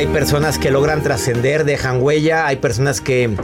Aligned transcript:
Hay 0.00 0.06
personas 0.06 0.58
que 0.58 0.70
logran 0.70 1.02
trascender, 1.02 1.66
dejan 1.66 2.00
huella, 2.00 2.46
hay 2.46 2.56
personas 2.56 3.02
que 3.02 3.36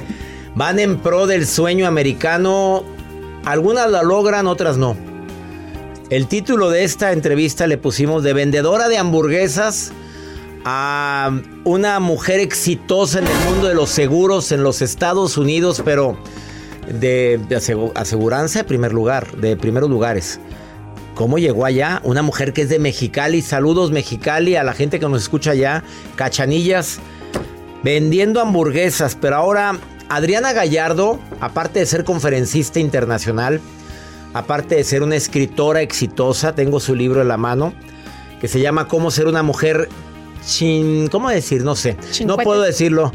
van 0.54 0.78
en 0.78 0.96
pro 1.00 1.26
del 1.26 1.46
sueño 1.46 1.86
americano, 1.86 2.82
algunas 3.44 3.90
la 3.90 4.02
logran, 4.02 4.46
otras 4.46 4.78
no. 4.78 4.96
El 6.08 6.28
título 6.28 6.70
de 6.70 6.84
esta 6.84 7.12
entrevista 7.12 7.66
le 7.66 7.76
pusimos 7.76 8.22
de 8.22 8.32
vendedora 8.32 8.88
de 8.88 8.96
hamburguesas 8.96 9.92
a 10.64 11.30
una 11.64 12.00
mujer 12.00 12.40
exitosa 12.40 13.18
en 13.18 13.26
el 13.26 13.38
mundo 13.50 13.68
de 13.68 13.74
los 13.74 13.90
seguros 13.90 14.50
en 14.50 14.62
los 14.62 14.80
Estados 14.80 15.36
Unidos, 15.36 15.82
pero 15.84 16.16
de, 16.88 17.38
aseguranza 17.94 18.60
de 18.60 18.64
primer 18.64 18.94
lugar, 18.94 19.30
de 19.36 19.58
primeros 19.58 19.90
lugares. 19.90 20.40
¿Cómo 21.16 21.38
llegó 21.38 21.64
allá? 21.64 22.02
Una 22.04 22.20
mujer 22.20 22.52
que 22.52 22.60
es 22.60 22.68
de 22.68 22.78
Mexicali. 22.78 23.40
Saludos 23.40 23.90
Mexicali 23.90 24.54
a 24.54 24.62
la 24.62 24.74
gente 24.74 25.00
que 25.00 25.08
nos 25.08 25.22
escucha 25.22 25.52
allá. 25.52 25.82
Cachanillas. 26.14 26.98
Vendiendo 27.82 28.38
hamburguesas. 28.38 29.16
Pero 29.18 29.36
ahora 29.36 29.78
Adriana 30.10 30.52
Gallardo, 30.52 31.18
aparte 31.40 31.78
de 31.78 31.86
ser 31.86 32.04
conferencista 32.04 32.80
internacional, 32.80 33.62
aparte 34.34 34.74
de 34.74 34.84
ser 34.84 35.02
una 35.02 35.16
escritora 35.16 35.80
exitosa, 35.80 36.54
tengo 36.54 36.80
su 36.80 36.94
libro 36.94 37.22
en 37.22 37.28
la 37.28 37.38
mano, 37.38 37.72
que 38.38 38.46
se 38.46 38.60
llama 38.60 38.86
Cómo 38.86 39.10
ser 39.10 39.26
una 39.26 39.42
mujer 39.42 39.88
chin... 40.46 41.08
¿Cómo 41.08 41.30
decir? 41.30 41.64
No 41.64 41.76
sé. 41.76 41.96
No 42.26 42.36
puedo 42.36 42.60
decirlo. 42.60 43.10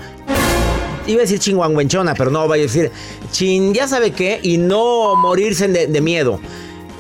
Iba 1.06 1.20
a 1.20 1.22
decir 1.22 1.38
chinguanguenchona, 1.38 2.16
pero 2.16 2.32
no, 2.32 2.48
voy 2.48 2.60
a 2.60 2.62
decir 2.64 2.92
chin, 3.30 3.76
ya 3.76 3.88
sabe 3.88 4.10
qué, 4.10 4.40
y 4.42 4.58
no 4.58 5.16
morirse 5.16 5.68
de 5.68 6.02
miedo 6.02 6.40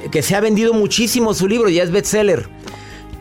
que 0.09 0.21
se 0.21 0.35
ha 0.35 0.39
vendido 0.39 0.73
muchísimo 0.73 1.33
su 1.33 1.47
libro, 1.47 1.69
ya 1.69 1.83
es 1.83 1.91
bestseller. 1.91 2.47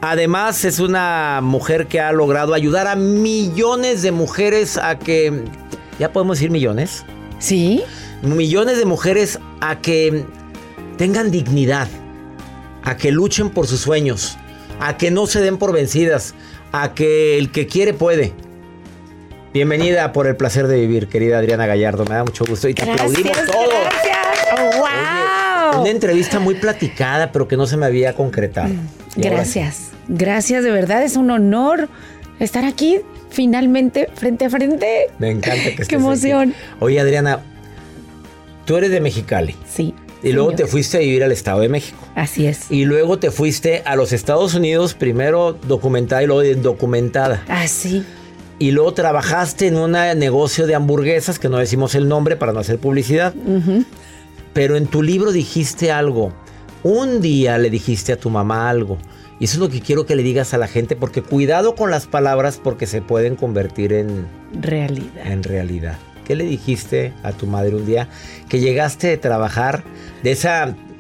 Además 0.01 0.65
es 0.65 0.79
una 0.79 1.41
mujer 1.43 1.87
que 1.87 2.01
ha 2.01 2.11
logrado 2.13 2.55
ayudar 2.55 2.87
a 2.87 2.97
millones 2.97 4.03
de 4.03 4.13
mujeres 4.13 4.79
a 4.79 4.99
que, 4.99 5.45
ya 5.99 6.13
podemos 6.13 6.39
decir 6.39 6.51
millones. 6.51 7.05
Sí. 7.39 7.83
Millones 8.23 8.79
de 8.79 8.87
mujeres 8.87 9.39
a 9.61 9.81
que 9.81 10.25
tengan 10.97 11.31
dignidad, 11.31 11.89
a 12.83 12.97
que 12.97 13.13
luchen 13.13 13.51
por 13.51 13.67
sus 13.67 13.81
sueños, 13.81 14.39
a 14.81 14.97
que 14.97 15.11
no 15.11 15.27
se 15.27 15.41
den 15.41 15.59
por 15.59 15.73
vencidas, 15.73 16.35
a 16.73 16.95
que 16.95 17.37
el 17.37 17.51
que 17.51 17.67
quiere 17.67 17.93
puede. 17.93 18.33
Bienvenida 19.53 20.13
por 20.13 20.27
el 20.27 20.37
placer 20.37 20.67
de 20.67 20.81
vivir, 20.81 21.09
querida 21.09 21.39
Adriana 21.39 21.67
Gallardo. 21.67 22.05
Me 22.05 22.15
da 22.15 22.25
mucho 22.25 22.45
gusto 22.47 22.69
y 22.69 22.75
te 22.75 22.89
aplaudimos 22.89 23.37
todos. 23.47 23.75
Gracias. 23.85 24.79
wow. 24.79 25.40
Una 25.81 25.91
entrevista 25.91 26.39
muy 26.39 26.55
platicada, 26.55 27.33
pero 27.33 27.49
que 27.49 27.57
no 27.57 27.67
se 27.67 27.77
me 27.77 27.87
había 27.87 28.15
concretado. 28.15 28.69
Mm, 28.69 29.21
gracias. 29.21 29.91
Gracias, 30.09 30.65
de 30.65 30.71
verdad. 30.71 31.03
Es 31.03 31.17
un 31.17 31.31
honor 31.31 31.89
estar 32.39 32.65
aquí 32.65 33.01
finalmente 33.31 34.09
frente 34.15 34.47
a 34.47 34.51
frente. 34.51 35.09
Me 35.19 35.31
encanta 35.31 35.63
que 35.63 35.69
estés 35.71 35.89
Qué 35.89 35.95
emoción. 35.97 36.55
Oye, 36.81 37.01
Adriana, 37.01 37.41
tú 38.65 38.77
eres 38.77 38.91
de 38.91 39.01
Mexicali. 39.01 39.55
Sí. 39.69 39.95
Y 40.23 40.33
luego 40.33 40.53
te 40.53 40.67
fuiste 40.67 40.99
a 40.99 41.01
vivir 41.01 41.25
al 41.25 41.33
Estado 41.33 41.61
de 41.61 41.71
México. 41.71 41.99
Así 42.15 42.47
es. 42.47 42.71
Y 42.71 42.85
luego 42.85 43.19
te 43.19 43.31
fuiste 43.31 43.83
a 43.87 43.97
los 43.97 44.13
Estados 44.13 44.55
Unidos, 44.55 44.93
primero 44.93 45.55
documentada 45.67 46.23
y 46.23 46.27
luego 46.27 46.61
documentada. 46.61 47.43
Así. 47.49 48.05
Ah, 48.07 48.17
y 48.59 48.73
luego 48.73 48.93
trabajaste 48.93 49.69
en 49.69 49.77
un 49.77 49.93
negocio 49.93 50.67
de 50.67 50.75
hamburguesas, 50.75 51.39
que 51.39 51.49
no 51.49 51.57
decimos 51.57 51.95
el 51.95 52.09
nombre 52.09 52.37
para 52.37 52.53
no 52.53 52.61
hacer 52.61 52.79
publicidad. 52.79 53.35
Pero 54.53 54.77
en 54.77 54.87
tu 54.87 55.03
libro 55.03 55.33
dijiste 55.33 55.93
algo. 55.93 56.33
Un 56.83 57.21
día 57.21 57.59
le 57.59 57.71
dijiste 57.71 58.13
a 58.13 58.17
tu 58.17 58.31
mamá 58.31 58.71
algo. 58.71 58.99
Y 59.39 59.45
eso 59.45 59.55
es 59.55 59.61
lo 59.61 59.69
que 59.69 59.81
quiero 59.81 60.07
que 60.07 60.17
le 60.17 60.23
digas 60.23 60.53
a 60.53 60.59
la 60.59 60.67
gente, 60.67 60.97
porque 60.97 61.23
cuidado 61.23 61.75
con 61.75 61.91
las 61.91 62.07
palabras 62.07 62.61
porque 62.63 62.87
se 62.87 63.01
pueden 63.01 63.37
convertir 63.37 63.93
en 63.93 64.27
realidad. 64.53 65.27
En 65.27 65.43
realidad. 65.43 65.99
¿Qué 66.27 66.37
le 66.37 66.45
dijiste 66.45 67.13
a 67.23 67.33
tu 67.33 67.47
madre 67.47 67.75
un 67.75 67.87
día 67.87 68.09
que 68.49 68.61
llegaste 68.61 69.09
de 69.09 69.17
trabajar 69.17 69.83
de 70.23 70.33
ese 70.33 70.51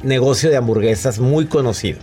negocio 0.03 0.51
de 0.51 0.57
hamburguesas 0.57 1.19
muy 1.19 1.47
conocido? 1.47 2.01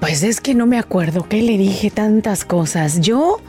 Pues 0.00 0.22
es 0.22 0.40
que 0.40 0.54
no 0.54 0.66
me 0.66 0.78
acuerdo 0.78 1.28
que 1.28 1.42
le 1.42 1.58
dije 1.58 1.90
tantas 1.90 2.44
cosas. 2.44 3.00
Yo 3.00 3.40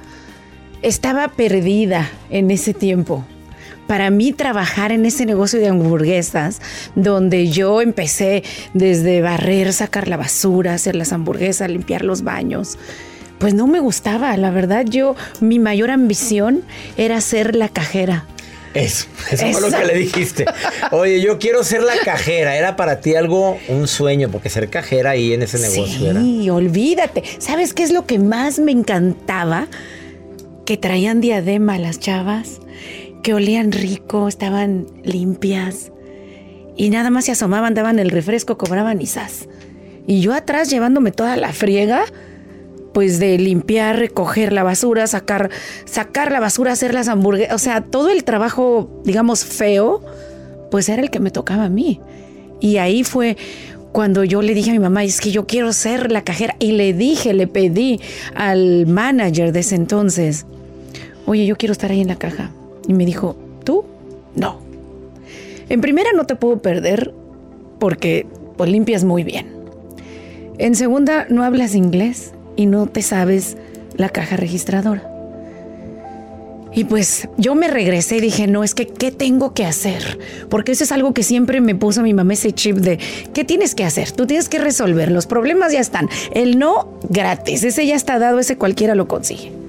estaba 0.82 1.28
perdida 1.30 2.10
en 2.30 2.52
ese 2.52 2.74
tiempo 2.74 3.26
para 3.92 4.10
mí 4.10 4.32
trabajar 4.32 4.94
en 4.94 5.06
ese 5.06 5.26
negocio 5.26 5.60
de 5.60 5.68
hamburguesas, 5.68 6.62
donde 6.96 7.50
yo 7.50 7.82
empecé 7.82 8.42
desde 8.74 9.20
barrer, 9.20 9.74
sacar 9.74 10.08
la 10.08 10.16
basura, 10.16 10.76
hacer 10.76 10.96
las 10.96 11.12
hamburguesas, 11.12 11.70
limpiar 11.70 12.06
los 12.06 12.22
baños, 12.22 12.78
pues 13.38 13.54
no 13.54 13.68
me 13.68 13.82
gustaba. 13.82 14.38
La 14.38 14.50
verdad, 14.50 14.86
yo, 14.86 15.18
mi 15.42 15.60
mayor 15.60 15.92
ambición 15.92 16.64
era 16.96 17.20
ser 17.20 17.54
la 17.54 17.68
cajera. 17.68 18.26
Eso, 18.74 19.08
eso 19.30 19.46
fue 19.52 19.60
lo 19.60 19.78
que 19.78 19.86
le 19.86 19.96
dijiste. 19.96 20.46
Oye, 20.92 21.20
yo 21.20 21.38
quiero 21.38 21.62
ser 21.66 21.84
la 21.84 21.98
cajera. 21.98 22.56
Era 22.56 22.78
para 22.78 23.02
ti 23.02 23.16
algo, 23.16 23.60
un 23.68 23.90
sueño, 23.90 24.30
porque 24.32 24.48
ser 24.48 24.70
cajera 24.70 25.10
ahí 25.10 25.34
en 25.34 25.42
ese 25.42 25.60
negocio 25.60 26.14
sí, 26.18 26.50
olvídate. 26.50 27.24
¿Sabes 27.40 27.74
qué 27.74 27.84
es 27.84 27.92
lo 27.92 28.06
que 28.06 28.20
más 28.20 28.58
me 28.58 28.72
encantaba? 28.72 29.68
Que 30.66 30.78
traían 30.78 31.20
diadema 31.20 31.78
las 31.78 32.00
chavas 32.00 32.61
que 33.22 33.34
olían 33.34 33.72
rico, 33.72 34.28
estaban 34.28 34.88
limpias. 35.04 35.92
Y 36.76 36.90
nada 36.90 37.10
más 37.10 37.26
se 37.26 37.32
asomaban, 37.32 37.74
daban 37.74 38.00
el 38.00 38.10
refresco, 38.10 38.58
cobraban 38.58 39.02
y 39.02 39.10
Y 40.08 40.22
yo 40.22 40.34
atrás 40.34 40.70
llevándome 40.70 41.12
toda 41.12 41.38
la 41.38 41.54
friega, 41.54 42.04
pues 42.94 43.20
de 43.20 43.38
limpiar, 43.38 43.98
recoger 43.98 44.52
la 44.52 44.64
basura, 44.64 45.08
sacar, 45.08 45.50
sacar 45.86 46.32
la 46.32 46.40
basura, 46.40 46.72
hacer 46.72 46.94
las 46.94 47.08
hamburguesas. 47.08 47.56
O 47.56 47.60
sea, 47.60 47.82
todo 47.82 48.10
el 48.10 48.24
trabajo, 48.24 49.02
digamos, 49.06 49.46
feo, 49.46 50.02
pues 50.70 50.90
era 50.90 51.02
el 51.02 51.10
que 51.10 51.20
me 51.20 51.32
tocaba 51.32 51.66
a 51.66 51.70
mí. 51.70 52.00
Y 52.60 52.78
ahí 52.78 53.04
fue 53.04 53.38
cuando 53.92 54.24
yo 54.24 54.42
le 54.42 54.54
dije 54.54 54.70
a 54.70 54.74
mi 54.74 54.80
mamá, 54.80 55.04
es 55.04 55.20
que 55.20 55.32
yo 55.32 55.46
quiero 55.46 55.74
ser 55.74 56.12
la 56.12 56.24
cajera. 56.24 56.56
Y 56.60 56.74
le 56.74 56.94
dije, 56.94 57.34
le 57.34 57.48
pedí 57.48 58.00
al 58.36 58.88
manager 58.88 59.52
de 59.52 59.60
ese 59.60 59.76
entonces, 59.76 60.46
oye, 61.26 61.46
yo 61.46 61.58
quiero 61.58 61.74
estar 61.74 61.92
ahí 61.92 62.02
en 62.02 62.08
la 62.08 62.16
caja. 62.16 62.52
Y 62.88 62.94
me 62.94 63.06
dijo, 63.06 63.36
¿tú? 63.64 63.86
No. 64.36 64.60
En 65.70 65.82
primera 65.82 66.12
no 66.14 66.26
te 66.26 66.36
puedo 66.36 66.60
perder 66.60 67.14
porque 67.80 68.26
pues, 68.58 68.70
limpias 68.70 69.04
muy 69.04 69.24
bien. 69.24 69.48
En 70.58 70.76
segunda 70.76 71.26
no 71.30 71.44
hablas 71.44 71.76
inglés 71.76 72.34
y 72.56 72.66
no 72.66 72.88
te 72.88 73.02
sabes 73.02 73.58
la 73.96 74.10
caja 74.10 74.36
registradora. 74.36 75.08
Y 76.74 76.86
pues 76.86 77.28
yo 77.38 77.54
me 77.54 77.68
regresé 77.68 78.18
y 78.18 78.22
dije, 78.22 78.48
no, 78.48 78.64
es 78.64 78.74
que, 78.74 78.88
¿qué 78.88 79.12
tengo 79.12 79.54
que 79.54 79.66
hacer? 79.66 80.20
Porque 80.50 80.72
eso 80.72 80.86
es 80.86 80.92
algo 80.92 81.14
que 81.14 81.24
siempre 81.24 81.60
me 81.60 81.76
puso 81.76 82.02
mi 82.02 82.14
mamá 82.14 82.34
ese 82.34 82.54
chip 82.54 82.78
de, 82.78 82.98
¿qué 83.34 83.44
tienes 83.44 83.76
que 83.76 83.84
hacer? 83.84 84.12
Tú 84.12 84.26
tienes 84.26 84.48
que 84.48 84.58
resolver, 84.58 85.12
los 85.12 85.28
problemas 85.28 85.74
ya 85.74 85.82
están. 85.82 86.10
El 86.34 86.60
no, 86.60 87.00
gratis, 87.10 87.64
ese 87.64 87.86
ya 87.86 87.96
está 87.96 88.20
dado, 88.20 88.40
ese 88.40 88.58
cualquiera 88.58 88.96
lo 88.96 89.08
consigue. 89.08 89.61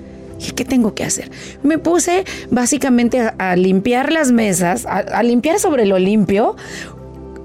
¿Qué 0.51 0.65
tengo 0.65 0.95
que 0.95 1.05
hacer? 1.05 1.31
Me 1.63 1.79
puse 1.79 2.25
básicamente 2.51 3.21
a, 3.21 3.57
limpiar 3.57 4.13
las 4.13 4.33
mesas, 4.33 4.87
a, 4.87 5.23
limpiar 5.23 5.61
sobre 5.61 5.87
lo 5.87 5.99
limpio, 5.99 6.57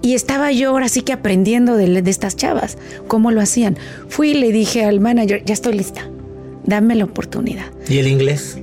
y 0.02 0.16
estaba 0.16 0.52
yo 0.52 0.70
ahora 0.70 0.90
sí 0.90 1.02
que 1.02 1.14
aprendiendo 1.14 1.76
de, 1.76 2.02
de, 2.02 2.10
estas 2.10 2.36
chavas, 2.36 2.78
cómo 3.08 3.32
lo 3.32 3.42
hacían. 3.42 3.78
Fui 4.10 4.32
y 4.32 4.34
le 4.36 4.52
dije 4.52 4.86
al 4.86 5.00
manager, 5.00 5.44
ya 5.46 5.54
estoy 5.54 5.74
lista, 5.74 6.10
dame 6.66 6.96
la 6.96 7.06
oportunidad. 7.06 7.66
¿Y 7.88 8.00
el 8.00 8.08
inglés? 8.08 8.58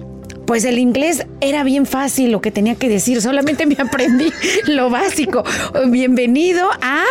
Pues 0.47 0.65
el 0.65 0.79
inglés 0.79 1.27
era 1.41 1.65
bien 1.65 1.87
fácil 1.87 2.31
lo 2.31 2.41
que 2.41 2.51
tenía 2.51 2.75
que 2.75 2.89
decir, 2.89 3.23
solamente 3.23 3.67
me 3.67 3.75
aprendí 3.79 4.31
lo 4.67 4.91
básico. 4.91 5.45
Bienvenido 5.89 6.69
a... 6.83 7.05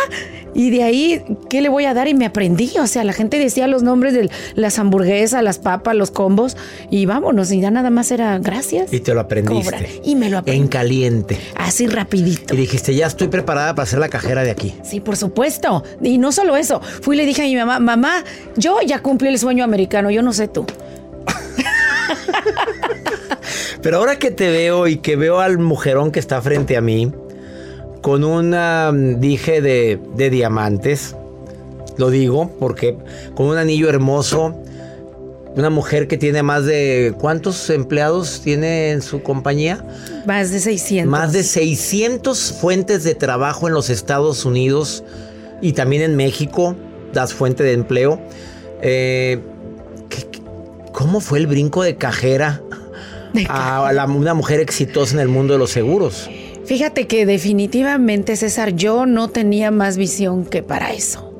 Y 0.56 0.70
de 0.70 0.84
ahí, 0.84 1.20
¿qué 1.50 1.60
le 1.60 1.68
voy 1.68 1.84
a 1.84 1.94
dar? 1.94 2.06
Y 2.06 2.14
me 2.14 2.26
aprendí. 2.26 2.70
O 2.80 2.86
sea, 2.86 3.02
la 3.02 3.12
gente 3.12 3.40
decía 3.40 3.66
los 3.66 3.82
nombres 3.82 4.14
de 4.14 4.30
las 4.54 4.78
hamburguesas, 4.78 5.42
las 5.42 5.58
papas, 5.58 5.96
los 5.96 6.12
combos. 6.12 6.56
Y 6.90 7.06
vámonos, 7.06 7.50
y 7.50 7.60
ya 7.60 7.72
nada 7.72 7.90
más 7.90 8.12
era 8.12 8.38
gracias. 8.38 8.92
Y 8.92 9.00
te 9.00 9.14
lo 9.14 9.20
aprendiste. 9.20 10.00
Y 10.04 10.14
me 10.14 10.30
lo 10.30 10.38
aprendí. 10.38 10.62
En 10.62 10.68
caliente. 10.68 11.38
Así 11.56 11.88
rapidito. 11.88 12.54
Y 12.54 12.58
dijiste, 12.58 12.94
ya 12.94 13.08
estoy 13.08 13.26
preparada 13.26 13.74
para 13.74 13.86
ser 13.86 13.98
la 13.98 14.08
cajera 14.08 14.44
de 14.44 14.52
aquí. 14.52 14.76
Sí, 14.84 15.00
por 15.00 15.16
supuesto. 15.16 15.82
Y 16.00 16.18
no 16.18 16.30
solo 16.30 16.56
eso. 16.56 16.80
Fui 16.80 17.16
y 17.16 17.18
le 17.18 17.26
dije 17.26 17.42
a 17.42 17.46
mi 17.46 17.56
mamá, 17.56 17.80
mamá, 17.80 18.24
yo 18.56 18.78
ya 18.86 19.00
cumplí 19.00 19.30
el 19.30 19.40
sueño 19.40 19.64
americano, 19.64 20.12
yo 20.12 20.22
no 20.22 20.32
sé 20.32 20.46
tú. 20.46 20.64
Pero 23.82 23.98
ahora 23.98 24.18
que 24.18 24.30
te 24.30 24.50
veo 24.50 24.86
y 24.86 24.96
que 24.96 25.16
veo 25.16 25.40
al 25.40 25.58
mujerón 25.58 26.10
que 26.10 26.20
está 26.20 26.40
frente 26.40 26.76
a 26.76 26.80
mí, 26.80 27.12
con 28.00 28.24
un 28.24 29.20
dije 29.20 29.60
de, 29.60 30.00
de 30.16 30.30
diamantes, 30.30 31.16
lo 31.96 32.10
digo 32.10 32.50
porque 32.58 32.96
con 33.34 33.46
un 33.46 33.56
anillo 33.56 33.88
hermoso, 33.88 34.54
una 35.56 35.70
mujer 35.70 36.08
que 36.08 36.18
tiene 36.18 36.42
más 36.42 36.66
de... 36.66 37.14
¿Cuántos 37.20 37.70
empleados 37.70 38.40
tiene 38.42 38.90
en 38.90 39.02
su 39.02 39.22
compañía? 39.22 39.84
Más 40.26 40.50
de 40.50 40.58
600. 40.58 41.10
Más 41.10 41.32
de 41.32 41.44
600 41.44 42.52
fuentes 42.60 43.04
de 43.04 43.14
trabajo 43.14 43.68
en 43.68 43.74
los 43.74 43.88
Estados 43.88 44.44
Unidos 44.44 45.04
y 45.62 45.72
también 45.72 46.02
en 46.02 46.16
México, 46.16 46.74
das 47.12 47.32
fuente 47.32 47.62
de 47.62 47.72
empleo. 47.72 48.20
Eh, 48.82 49.40
¿Cómo 50.94 51.18
fue 51.20 51.40
el 51.40 51.48
brinco 51.48 51.82
de 51.82 51.96
cajera 51.96 52.62
a 53.48 54.06
una 54.06 54.32
mujer 54.32 54.60
exitosa 54.60 55.14
en 55.14 55.20
el 55.20 55.28
mundo 55.28 55.54
de 55.54 55.58
los 55.58 55.70
seguros? 55.70 56.30
Fíjate 56.66 57.08
que 57.08 57.26
definitivamente, 57.26 58.36
César, 58.36 58.76
yo 58.76 59.04
no 59.04 59.28
tenía 59.28 59.72
más 59.72 59.96
visión 59.96 60.44
que 60.44 60.62
para 60.62 60.92
eso. 60.92 61.34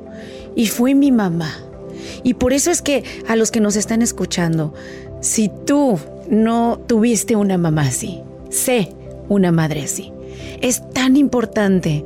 Y 0.57 0.67
fue 0.67 0.97
mi 0.97 1.13
mamá. 1.13 1.57
Y 2.25 2.35
por 2.35 2.53
eso 2.53 2.73
es 2.73 2.83
que 2.83 3.05
a 3.29 3.37
los 3.37 3.53
que 3.53 3.61
nos 3.61 3.77
están 3.77 4.03
escuchando, 4.03 4.75
si 5.21 5.53
tú 5.65 6.01
no 6.29 6.81
tuviste 6.89 7.37
una 7.37 7.57
mamá 7.57 7.83
así, 7.83 8.23
sé 8.51 8.91
una 9.29 9.53
madre 9.53 9.85
así. 9.85 10.13
Es 10.63 10.83
tan 10.91 11.17
importante 11.17 12.05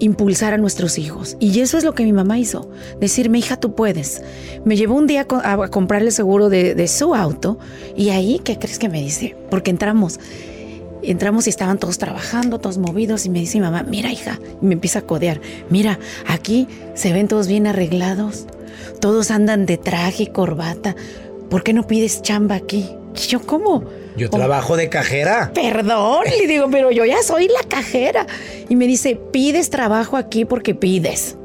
impulsar 0.00 0.54
a 0.54 0.58
nuestros 0.58 0.98
hijos. 0.98 1.36
Y 1.40 1.60
eso 1.60 1.78
es 1.78 1.84
lo 1.84 1.94
que 1.94 2.04
mi 2.04 2.12
mamá 2.12 2.38
hizo. 2.38 2.70
Decirme, 3.00 3.38
hija, 3.38 3.56
tú 3.56 3.74
puedes. 3.74 4.22
Me 4.64 4.76
llevó 4.76 4.94
un 4.94 5.06
día 5.06 5.26
a 5.28 5.68
comprarle 5.68 6.10
seguro 6.10 6.48
de, 6.48 6.88
su 6.88 7.14
auto 7.14 7.58
y 7.96 8.10
ahí, 8.10 8.40
¿qué 8.42 8.58
crees 8.58 8.78
que 8.78 8.88
me 8.88 9.00
dice? 9.00 9.36
Porque 9.50 9.70
entramos. 9.70 10.20
Entramos 11.02 11.46
y 11.46 11.50
estaban 11.50 11.78
todos 11.78 11.98
trabajando, 11.98 12.58
todos 12.58 12.78
movidos 12.78 13.26
y 13.26 13.30
me 13.30 13.38
dice 13.38 13.58
mi 13.58 13.64
mamá, 13.64 13.84
mira 13.84 14.10
hija, 14.10 14.40
y 14.60 14.66
me 14.66 14.72
empieza 14.74 15.00
a 15.00 15.02
codear, 15.02 15.40
mira, 15.70 16.00
aquí 16.26 16.66
se 16.94 17.12
ven 17.12 17.28
todos 17.28 17.46
bien 17.46 17.66
arreglados, 17.68 18.46
todos 18.98 19.30
andan 19.30 19.66
de 19.66 19.76
traje 19.76 20.24
y 20.24 20.26
corbata, 20.28 20.96
¿por 21.48 21.62
qué 21.62 21.74
no 21.74 21.86
pides 21.86 22.22
chamba 22.22 22.56
aquí? 22.56 22.88
yo, 23.28 23.40
¿cómo? 23.40 23.84
Yo 24.16 24.30
trabajo 24.30 24.76
de 24.76 24.88
cajera. 24.88 25.50
Perdón, 25.54 26.24
le 26.38 26.46
digo, 26.46 26.68
pero 26.70 26.90
yo 26.90 27.04
ya 27.04 27.22
soy 27.22 27.48
la 27.48 27.68
cajera. 27.68 28.26
Y 28.68 28.76
me 28.76 28.86
dice, 28.86 29.16
pides 29.16 29.70
trabajo 29.70 30.16
aquí 30.16 30.44
porque 30.44 30.74
pides. 30.74 31.36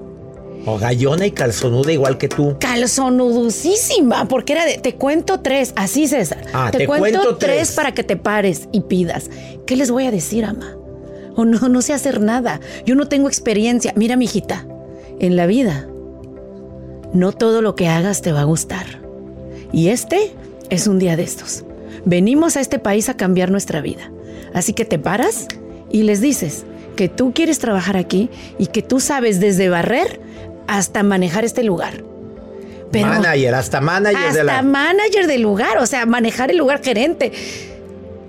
O 0.65 0.77
gallona 0.77 1.25
y 1.25 1.31
calzonuda 1.31 1.91
igual 1.91 2.17
que 2.17 2.27
tú. 2.27 2.55
Calzonudusísima, 2.59 4.27
porque 4.27 4.53
era 4.53 4.65
de, 4.65 4.77
te 4.77 4.95
cuento 4.95 5.39
tres, 5.39 5.73
así 5.75 6.07
César. 6.07 6.43
Ah, 6.53 6.69
te, 6.71 6.85
cuento, 6.85 7.37
tres. 7.37 7.71
para 7.71 7.93
que 7.93 8.03
te 8.03 8.15
pares 8.15 8.67
y 8.71 8.81
pidas. 8.81 9.29
¿Qué 9.65 9.75
les 9.75 9.89
voy 9.89 10.05
a 10.05 10.11
decir, 10.11 10.45
ama? 10.45 10.77
O 11.35 11.45
no, 11.45 11.67
no 11.67 11.81
sé 11.81 11.93
hacer 11.93 12.21
nada. 12.21 12.59
Yo 12.85 12.95
no 12.95 13.07
tengo 13.07 13.27
experiencia. 13.27 13.93
Mira, 13.95 14.15
mijita, 14.17 14.67
en 15.19 15.35
la 15.35 15.47
vida, 15.47 15.87
no 17.13 17.31
todo 17.31 17.61
lo 17.61 17.75
que 17.75 17.87
hagas 17.87 18.21
te 18.21 18.31
va 18.31 18.41
a 18.41 18.45
gustar. 18.45 19.01
Y 19.73 19.89
este 19.89 20.31
es 20.69 20.87
un 20.87 20.99
día 20.99 21.15
de 21.15 21.23
estos. 21.23 21.65
Venimos 22.05 22.57
a 22.57 22.61
este 22.61 22.79
país 22.79 23.09
a 23.09 23.17
cambiar 23.17 23.51
nuestra 23.51 23.81
vida. 23.81 24.11
Así 24.53 24.73
que 24.73 24.85
te 24.85 24.99
paras 24.99 25.47
y 25.91 26.03
les 26.03 26.21
dices 26.21 26.65
que 26.95 27.09
tú 27.09 27.33
quieres 27.33 27.59
trabajar 27.59 27.97
aquí 27.97 28.29
y 28.57 28.67
que 28.67 28.81
tú 28.81 28.99
sabes 28.99 29.39
desde 29.39 29.69
barrer 29.69 30.19
hasta 30.67 31.03
manejar 31.03 31.45
este 31.45 31.63
lugar. 31.63 32.03
manager, 32.93 33.55
hasta 33.55 33.81
manager 33.81 34.17
hasta 34.17 34.43
la... 34.43 34.61
manager 34.61 35.27
del 35.27 35.41
lugar, 35.41 35.77
o 35.77 35.85
sea, 35.85 36.05
manejar 36.05 36.51
el 36.51 36.57
lugar 36.57 36.83
gerente. 36.83 37.31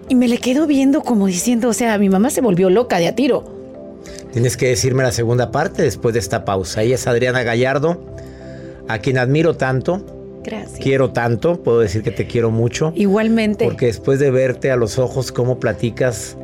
Y 0.08 0.14
me 0.14 0.28
le 0.28 0.38
quedo 0.38 0.66
viendo 0.66 1.02
como 1.02 1.26
diciendo, 1.26 1.68
o 1.68 1.72
sea, 1.72 1.96
mi 1.98 2.08
mamá 2.08 2.30
se 2.30 2.40
volvió 2.40 2.68
loca 2.70 2.98
de 2.98 3.08
a 3.08 3.14
tiro. 3.14 3.44
Tienes 4.32 4.56
que 4.56 4.68
decirme 4.68 5.02
la 5.02 5.12
segunda 5.12 5.50
parte 5.50 5.82
después 5.82 6.14
de 6.14 6.20
esta 6.20 6.44
pausa. 6.44 6.82
Ella 6.82 6.96
es 6.96 7.06
Adriana 7.06 7.42
Gallardo, 7.42 8.02
a 8.88 8.98
quien 8.98 9.18
admiro 9.18 9.56
tanto 9.56 10.21
Gracias. 10.42 10.78
Quiero 10.80 11.10
tanto, 11.10 11.62
puedo 11.62 11.80
decir 11.80 12.02
que 12.02 12.10
te 12.10 12.26
quiero 12.26 12.50
mucho. 12.50 12.92
Igualmente. 12.96 13.64
Porque 13.64 13.86
después 13.86 14.18
de 14.18 14.30
verte 14.30 14.70
a 14.70 14.76
los 14.76 14.98
ojos, 14.98 15.32
cómo 15.32 15.60
platicas, 15.60 16.36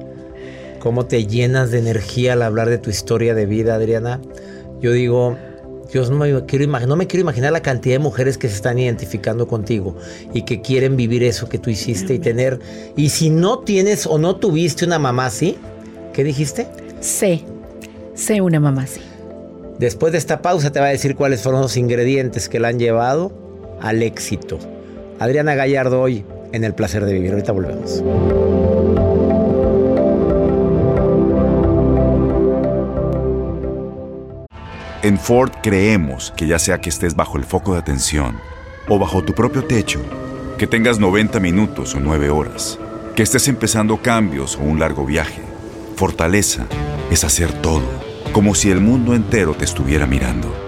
cómo 0.78 1.06
te 1.06 1.26
llenas 1.26 1.70
de 1.70 1.78
energía 1.78 2.34
al 2.34 2.42
hablar 2.42 2.68
de 2.68 2.78
tu 2.78 2.90
historia 2.90 3.34
de 3.34 3.46
vida, 3.46 3.74
Adriana, 3.74 4.20
yo 4.80 4.92
digo, 4.92 5.37
Dios, 5.92 6.11
no 6.11 6.16
me, 6.16 6.44
quiero 6.44 6.66
no 6.87 6.96
me 6.96 7.06
quiero 7.06 7.23
imaginar 7.23 7.52
la 7.52 7.62
cantidad 7.62 7.94
de 7.94 7.99
mujeres 7.99 8.38
que 8.38 8.49
se 8.49 8.54
están 8.54 8.78
identificando 8.78 9.49
contigo 9.49 9.96
y 10.34 10.42
que 10.42 10.61
quieren 10.61 10.96
vivir 10.96 11.23
eso 11.23 11.49
que 11.49 11.58
tú 11.58 11.70
hiciste 11.70 12.14
y 12.14 12.18
tener. 12.18 12.61
Y 12.96 13.08
si 13.08 13.30
no 13.30 13.61
tienes 13.61 14.06
o 14.06 14.18
no 14.18 14.37
tuviste 14.37 14.84
una 14.84 14.99
mamá 14.99 15.26
así, 15.26 15.56
¿qué 16.12 16.25
dijiste? 16.25 16.68
Sé, 17.00 17.42
sé 18.14 18.40
una 18.40 18.61
mamá 18.61 18.82
así. 18.82 19.00
Después 19.78 20.12
de 20.12 20.18
esta 20.18 20.42
pausa 20.42 20.73
te 20.73 20.80
va 20.80 20.87
a 20.87 20.90
decir 20.90 21.16
cuáles 21.16 21.42
fueron 21.42 21.62
los 21.62 21.76
ingredientes 21.76 22.49
que 22.49 22.61
la 22.61 22.68
han 22.68 22.78
llevado 22.78 23.48
al 23.80 24.02
éxito. 24.02 24.58
Adriana 25.18 25.54
Gallardo 25.54 26.00
hoy 26.00 26.25
en 26.52 26.64
El 26.64 26.75
Placer 26.75 27.04
de 27.04 27.12
Vivir. 27.12 27.32
Ahorita 27.32 27.52
volvemos. 27.52 28.02
En 35.02 35.16
Ford 35.16 35.52
creemos 35.62 36.32
que 36.37 36.47
ya 36.47 36.58
sea 36.58 36.80
que 36.80 36.90
estés 36.90 37.14
bajo 37.14 37.38
el 37.38 37.44
foco 37.44 37.73
de 37.73 37.78
atención 37.78 38.37
o 38.88 38.99
bajo 38.99 39.23
tu 39.23 39.32
propio 39.32 39.64
techo, 39.64 40.00
que 40.58 40.66
tengas 40.66 40.99
90 40.99 41.38
minutos 41.40 41.94
o 41.94 42.00
9 42.00 42.30
horas, 42.30 42.78
que 43.14 43.23
estés 43.23 43.49
empezando 43.49 43.99
cambios 43.99 44.56
o 44.56 44.61
un 44.61 44.80
largo 44.80 45.06
viaje, 45.06 45.40
fortaleza 45.94 46.66
es 47.11 47.23
hacer 47.25 47.52
todo, 47.62 47.87
como 48.32 48.54
si 48.54 48.70
el 48.70 48.80
mundo 48.80 49.14
entero 49.14 49.54
te 49.54 49.64
estuviera 49.64 50.06
mirando. 50.06 50.67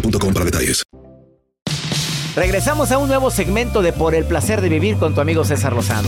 boostmobile.com 0.01 0.33
para 0.33 0.45
detalles. 0.45 0.83
Regresamos 2.35 2.91
a 2.91 2.97
un 2.97 3.09
nuevo 3.09 3.29
segmento 3.29 3.81
de 3.81 3.91
Por 3.91 4.15
el 4.15 4.25
placer 4.25 4.61
de 4.61 4.69
vivir 4.69 4.97
con 4.97 5.13
tu 5.13 5.21
amigo 5.21 5.43
César 5.43 5.73
Lozano. 5.73 6.07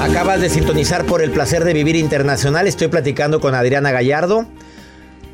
Acabas 0.00 0.40
de 0.40 0.48
sintonizar 0.48 1.04
por 1.04 1.22
el 1.22 1.32
placer 1.32 1.64
de 1.64 1.72
vivir 1.72 1.96
internacional. 1.96 2.68
Estoy 2.68 2.88
platicando 2.88 3.40
con 3.40 3.54
Adriana 3.54 3.90
Gallardo, 3.90 4.46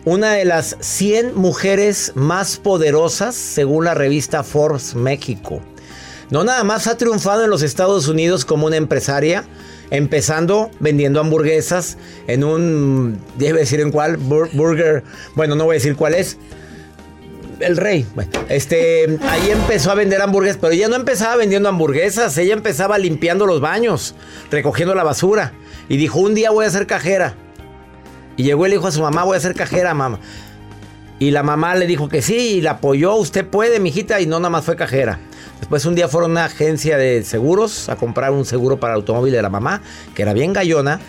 una 0.05 0.33
de 0.33 0.47
las 0.47 0.77
100 0.81 1.35
mujeres 1.35 2.13
más 2.15 2.57
poderosas 2.57 3.35
según 3.35 3.85
la 3.85 3.95
revista 3.95 4.43
Forbes 4.43 4.95
México. 4.95 5.61
No 6.31 6.45
nada 6.45 6.65
más 6.65 6.87
ha 6.87 6.97
triunfado 6.97 7.45
en 7.45 7.51
los 7.51 7.63
Estados 7.63 8.09
Unidos 8.09 8.45
como 8.45 8.67
una 8.67 8.77
empresaria, 8.77 9.45
empezando 9.91 10.71
vendiendo 10.81 11.21
hamburguesas 11.21 11.97
en 12.27 12.45
un, 12.45 13.19
debe 13.37 13.61
decir 13.61 13.81
en 13.81 13.91
cuál, 13.91 14.19
Bur- 14.19 14.51
burger, 14.53 15.03
bueno, 15.35 15.55
no 15.55 15.65
voy 15.65 15.75
a 15.75 15.79
decir 15.79 15.97
cuál 15.97 16.15
es, 16.15 16.39
el 17.61 17.77
rey. 17.77 18.07
Bueno, 18.15 18.31
este, 18.49 19.19
ahí 19.29 19.51
empezó 19.51 19.91
a 19.91 19.95
vender 19.95 20.21
hamburguesas, 20.23 20.59
pero 20.61 20.73
ella 20.73 20.89
no 20.89 20.97
empezaba 20.97 21.37
vendiendo 21.37 21.69
hamburguesas, 21.69 22.37
ella 22.39 22.55
empezaba 22.55 22.99
limpiando 22.99 23.47
los 23.47 23.61
baños, 23.61 24.15
recogiendo 24.51 24.95
la 24.95 25.05
basura. 25.05 25.53
Y 25.89 25.97
dijo, 25.97 26.21
un 26.21 26.35
día 26.35 26.51
voy 26.51 26.67
a 26.67 26.71
ser 26.71 26.87
cajera. 26.87 27.35
Y 28.37 28.45
llegó 28.45 28.67
el 28.67 28.75
hijo 28.75 28.87
a 28.87 28.93
su 28.93 29.01
mamá, 29.01 29.25
voy 29.25 29.37
a 29.37 29.41
ser 29.41 29.55
cajera, 29.55 29.95
mamá. 29.95 30.21
Y 31.19 31.33
la 31.33 31.43
mamá 31.43 31.75
le 31.75 31.89
dijo 31.89 32.09
que 32.09 32.23
sí, 32.23 32.37
y 32.37 32.61
la 32.61 32.73
apoyó, 32.73 33.17
usted 33.17 33.45
puede, 33.45 33.81
mijita, 33.81 34.21
y 34.21 34.27
no 34.27 34.39
nada 34.39 34.51
más 34.51 34.65
fue 34.65 34.77
cajera. 34.77 35.19
Después 35.59 35.85
un 35.87 35.95
día 35.95 36.09
fueron 36.09 36.31
a 36.31 36.33
una 36.33 36.45
agencia 36.47 36.97
de 36.97 37.23
seguros 37.25 37.89
a 37.89 37.97
comprar 37.97 38.31
un 38.33 38.45
seguro 38.45 38.79
para 38.79 38.95
el 38.95 39.01
automóvil 39.01 39.33
de 39.33 39.43
la 39.43 39.49
mamá, 39.49 39.83
que 40.15 40.23
era 40.23 40.33
bien 40.33 40.53
gallona. 40.53 41.01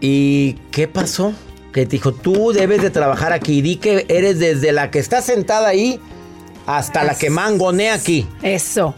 ¿Y 0.00 0.54
qué 0.70 0.86
pasó? 0.86 1.32
Que 1.72 1.86
dijo, 1.86 2.12
tú 2.12 2.52
debes 2.52 2.82
de 2.82 2.90
trabajar 2.90 3.32
aquí. 3.32 3.62
Di 3.62 3.76
que 3.76 4.04
eres 4.08 4.38
desde 4.38 4.72
la 4.72 4.90
que 4.90 4.98
está 4.98 5.22
sentada 5.22 5.68
ahí 5.68 5.98
hasta 6.66 7.04
la 7.04 7.14
que 7.14 7.30
mangonea 7.30 7.94
aquí. 7.94 8.26
Eso. 8.42 8.94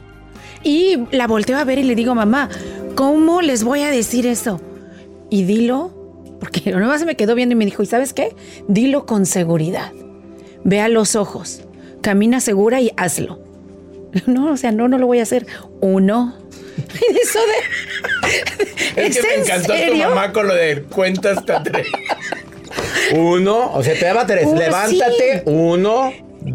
Y 0.63 0.99
la 1.13 1.27
volteo 1.27 1.59
a 1.59 1.65
ver 1.65 1.79
y 1.79 1.85
le 1.85 1.95
digo, 1.95 2.15
mamá, 2.15 2.49
¿cómo 2.97 3.41
les 3.41 3.63
voy 3.63 3.83
a 3.83 3.91
decir 3.91 4.27
eso? 4.27 4.61
Y 5.31 5.45
dilo, 5.45 5.93
porque 6.41 6.71
nomás 6.73 7.01
se 7.01 7.07
me 7.07 7.17
quedó 7.17 7.35
viendo 7.35 7.55
y 7.55 7.57
me 7.57 7.65
dijo, 7.65 7.83
¿y 7.83 7.87
sabes 7.87 8.13
qué? 8.13 8.35
Dilo 8.69 9.07
con 9.07 9.27
seguridad. 9.27 9.93
Ve 10.65 10.81
a 10.81 10.89
los 10.89 11.15
ojos, 11.15 11.63
camina 12.03 12.41
segura 12.41 12.81
y 12.81 12.91
hazlo. 12.97 13.46
No, 14.27 14.53
o 14.53 14.57
sea, 14.57 14.73
no, 14.73 14.89
no 14.89 14.99
lo 14.99 15.07
voy 15.07 15.21
a 15.21 15.23
hacer. 15.25 15.47
Uno. 15.81 16.37
Eso 17.23 17.39
de. 17.41 18.37
Es 19.07 19.17
que 19.17 19.23
me 19.23 19.35
en 19.35 19.41
encantó 19.43 19.73
tu 19.73 19.79
serio? 19.79 20.09
mamá 20.09 20.33
con 20.33 20.47
lo 20.49 20.55
de 20.55 20.83
cuenta 20.85 21.31
hasta 21.33 21.63
tres. 21.63 21.87
Uno, 23.15 23.73
o 23.73 23.83
sea, 23.83 23.95
te 23.99 24.05
daba 24.05 24.27
tres. 24.27 24.51
Levántate, 24.53 25.39
sí. 25.39 25.43
uno. 25.47 26.13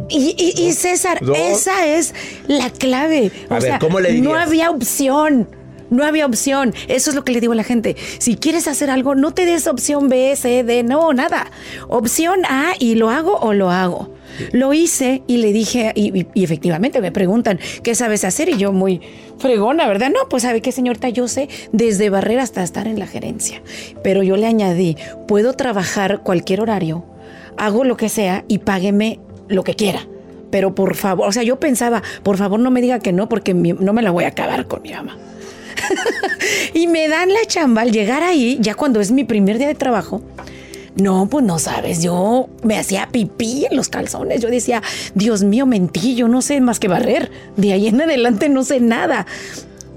Y, 0.10 0.36
y- 0.38 0.68
y 0.68 0.74
César, 0.74 1.18
Dos. 1.22 1.38
esa 1.38 1.86
es 1.86 2.14
la 2.48 2.70
clave. 2.70 3.32
A 3.50 3.60
ver, 3.60 3.78
¿cómo 3.80 4.00
le 4.00 4.14
No 4.14 4.30
dirías? 4.32 4.48
había 4.48 4.70
opción. 4.72 5.50
No 5.90 6.06
había 6.06 6.26
opción. 6.26 6.74
Eso 6.88 7.10
es 7.10 7.16
lo 7.16 7.26
que 7.26 7.34
le 7.34 7.42
digo 7.42 7.52
a 7.54 7.56
la 7.58 7.64
gente. 7.66 7.98
Si 8.20 8.38
quieres 8.38 8.68
hacer 8.70 8.90
algo, 8.90 9.14
no 9.16 9.34
te 9.34 9.46
des 9.46 9.68
opción 9.68 10.08
B, 10.08 10.34
C, 10.38 10.64
D, 10.64 10.84
no, 10.84 11.12
nada. 11.14 11.52
Opción 11.90 12.46
A 12.46 12.74
y 12.80 12.96
lo 12.96 13.10
hago 13.10 13.38
o 13.40 13.54
lo 13.54 13.70
hago. 13.70 14.14
Lo 14.52 14.74
hice 14.74 15.24
y 15.28 15.38
le 15.38 15.54
dije, 15.54 15.92
y, 15.96 16.26
efectivamente 16.44 17.02
me 17.02 17.12
preguntan, 17.12 17.60
¿qué 17.84 17.96
sabes 17.96 18.24
hacer? 18.24 18.50
Y 18.50 18.58
yo 18.58 18.72
muy 18.72 19.02
fregona, 19.38 19.88
¿verdad? 19.88 20.10
No, 20.10 20.30
pues 20.30 20.44
sabe 20.44 20.62
qué, 20.62 20.72
señorita, 20.72 21.10
yo 21.10 21.28
sé 21.28 21.50
desde 21.72 22.10
barrer 22.10 22.40
hasta 22.40 22.64
estar 22.64 22.88
en 22.88 23.00
la 23.00 23.08
gerencia. 23.08 23.62
Pero 24.04 24.24
yo 24.24 24.38
le 24.38 24.48
añadí, 24.48 24.98
puedo 25.28 25.54
trabajar 25.54 26.22
cualquier 26.22 26.62
horario, 26.62 27.06
hago 27.58 27.84
lo 27.84 27.98
que 27.98 28.10
sea 28.10 28.46
y 28.48 28.60
págueme 28.60 29.20
lo 29.48 29.64
que 29.64 29.76
quiera. 29.76 30.08
Pero 30.50 30.76
por 30.76 30.96
favor, 30.96 31.28
o 31.28 31.32
sea, 31.32 31.44
yo 31.44 31.60
pensaba, 31.60 32.04
por 32.24 32.38
favor 32.38 32.60
no 32.60 32.72
me 32.72 32.82
diga 32.82 33.00
que 33.00 33.14
no 33.14 33.30
porque 33.30 33.54
no 33.54 33.94
me 33.94 34.02
la 34.02 34.12
voy 34.12 34.26
a 34.26 34.30
acabar 34.30 34.68
con 34.68 34.82
mi 34.82 34.92
mamá. 34.92 35.18
y 36.74 36.88
me 36.88 37.08
dan 37.08 37.30
la 37.30 37.46
chamba 37.48 37.82
al 37.82 37.92
llegar 37.92 38.24
ahí, 38.24 38.58
ya 38.60 38.76
cuando 38.76 39.00
es 39.00 39.12
mi 39.12 39.24
primer 39.24 39.58
día 39.58 39.68
de 39.68 39.76
trabajo. 39.76 40.22
No, 40.96 41.28
pues 41.30 41.46
no 41.46 41.58
sabes, 41.58 42.04
yo 42.04 42.50
me 42.64 42.78
hacía 42.78 43.08
pipí 43.12 43.66
en 43.70 43.78
los 43.78 43.88
calzones. 43.88 44.42
Yo 44.42 44.50
decía, 44.50 44.84
Dios 45.16 45.44
mío, 45.44 45.66
mentí, 45.66 46.16
yo 46.16 46.28
no 46.28 46.42
sé 46.42 46.60
más 46.60 46.80
que 46.80 46.88
barrer. 46.88 47.32
De 47.56 47.74
ahí 47.74 47.88
en 47.88 48.02
adelante 48.02 48.50
no 48.50 48.64
sé 48.64 48.80
nada. 48.80 49.26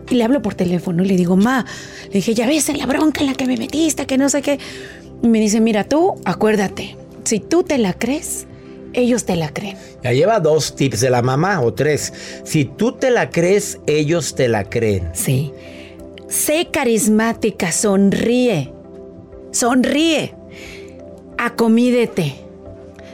Y 0.08 0.14
le 0.14 0.24
hablo 0.24 0.42
por 0.42 0.54
teléfono 0.54 1.02
y 1.02 1.08
le 1.08 1.16
digo, 1.16 1.36
ma, 1.36 1.66
le 2.06 2.12
dije, 2.12 2.34
ya 2.34 2.46
ves 2.46 2.68
en 2.68 2.78
la 2.78 2.86
bronca 2.86 3.20
en 3.20 3.26
la 3.26 3.34
que 3.34 3.46
me 3.46 3.56
metiste, 3.56 4.06
que 4.06 4.18
no 4.18 4.28
sé 4.28 4.42
qué. 4.42 4.58
Y 5.22 5.28
me 5.28 5.40
dice, 5.40 5.60
mira, 5.60 5.84
tú, 5.84 6.14
acuérdate, 6.24 6.96
si 7.24 7.40
tú 7.40 7.64
te 7.64 7.78
la 7.78 7.94
crees, 7.94 8.46
ellos 8.92 9.24
te 9.24 9.34
la 9.36 9.48
creen. 9.48 9.76
Ya 10.02 10.12
lleva 10.12 10.38
dos 10.40 10.76
tips 10.76 11.00
de 11.00 11.10
la 11.10 11.22
mamá 11.22 11.60
o 11.60 11.74
tres. 11.74 12.12
Si 12.44 12.64
tú 12.64 12.92
te 12.92 13.10
la 13.10 13.30
crees, 13.30 13.78
ellos 13.86 14.34
te 14.34 14.48
la 14.48 14.64
creen. 14.64 15.08
Sí. 15.12 15.52
Sé 16.28 16.68
carismática, 16.70 17.72
sonríe. 17.72 18.72
Sonríe. 19.50 20.34
Acomídete. 21.44 22.36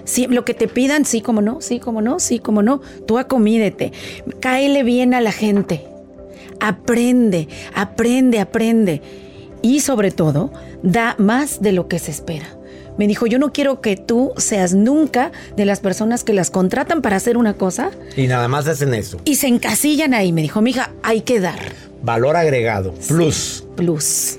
Sí, 0.04 0.26
lo 0.28 0.44
que 0.44 0.54
te 0.54 0.68
pidan, 0.68 1.04
sí, 1.04 1.20
como 1.20 1.42
no, 1.42 1.60
sí, 1.60 1.80
como 1.80 2.00
no, 2.00 2.20
sí, 2.20 2.38
como 2.38 2.62
no. 2.62 2.80
Tú 3.06 3.18
acomídete. 3.18 3.92
Cáele 4.40 4.82
bien 4.84 5.14
a 5.14 5.20
la 5.20 5.32
gente. 5.32 5.84
Aprende, 6.60 7.48
aprende, 7.74 8.38
aprende. 8.38 9.02
Y 9.62 9.80
sobre 9.80 10.10
todo, 10.10 10.52
da 10.82 11.14
más 11.18 11.60
de 11.60 11.72
lo 11.72 11.88
que 11.88 11.98
se 11.98 12.10
espera. 12.10 12.56
Me 12.98 13.06
dijo, 13.06 13.26
yo 13.26 13.38
no 13.38 13.52
quiero 13.52 13.80
que 13.80 13.96
tú 13.96 14.32
seas 14.36 14.74
nunca 14.74 15.32
de 15.56 15.64
las 15.64 15.80
personas 15.80 16.22
que 16.22 16.32
las 16.32 16.50
contratan 16.50 17.02
para 17.02 17.16
hacer 17.16 17.36
una 17.36 17.54
cosa 17.54 17.90
Y 18.16 18.26
nada 18.26 18.46
más 18.48 18.66
hacen 18.68 18.92
eso. 18.94 19.18
y 19.24 19.36
se 19.36 19.46
encasillan 19.48 20.12
ahí. 20.14 20.32
Me 20.32 20.42
dijo, 20.42 20.60
mija, 20.60 20.90
hay 21.02 21.22
que 21.22 21.40
dar. 21.40 21.58
Valor 22.02 22.36
agregado. 22.36 22.92
Plus. 23.08 23.64
Plus. 23.76 24.38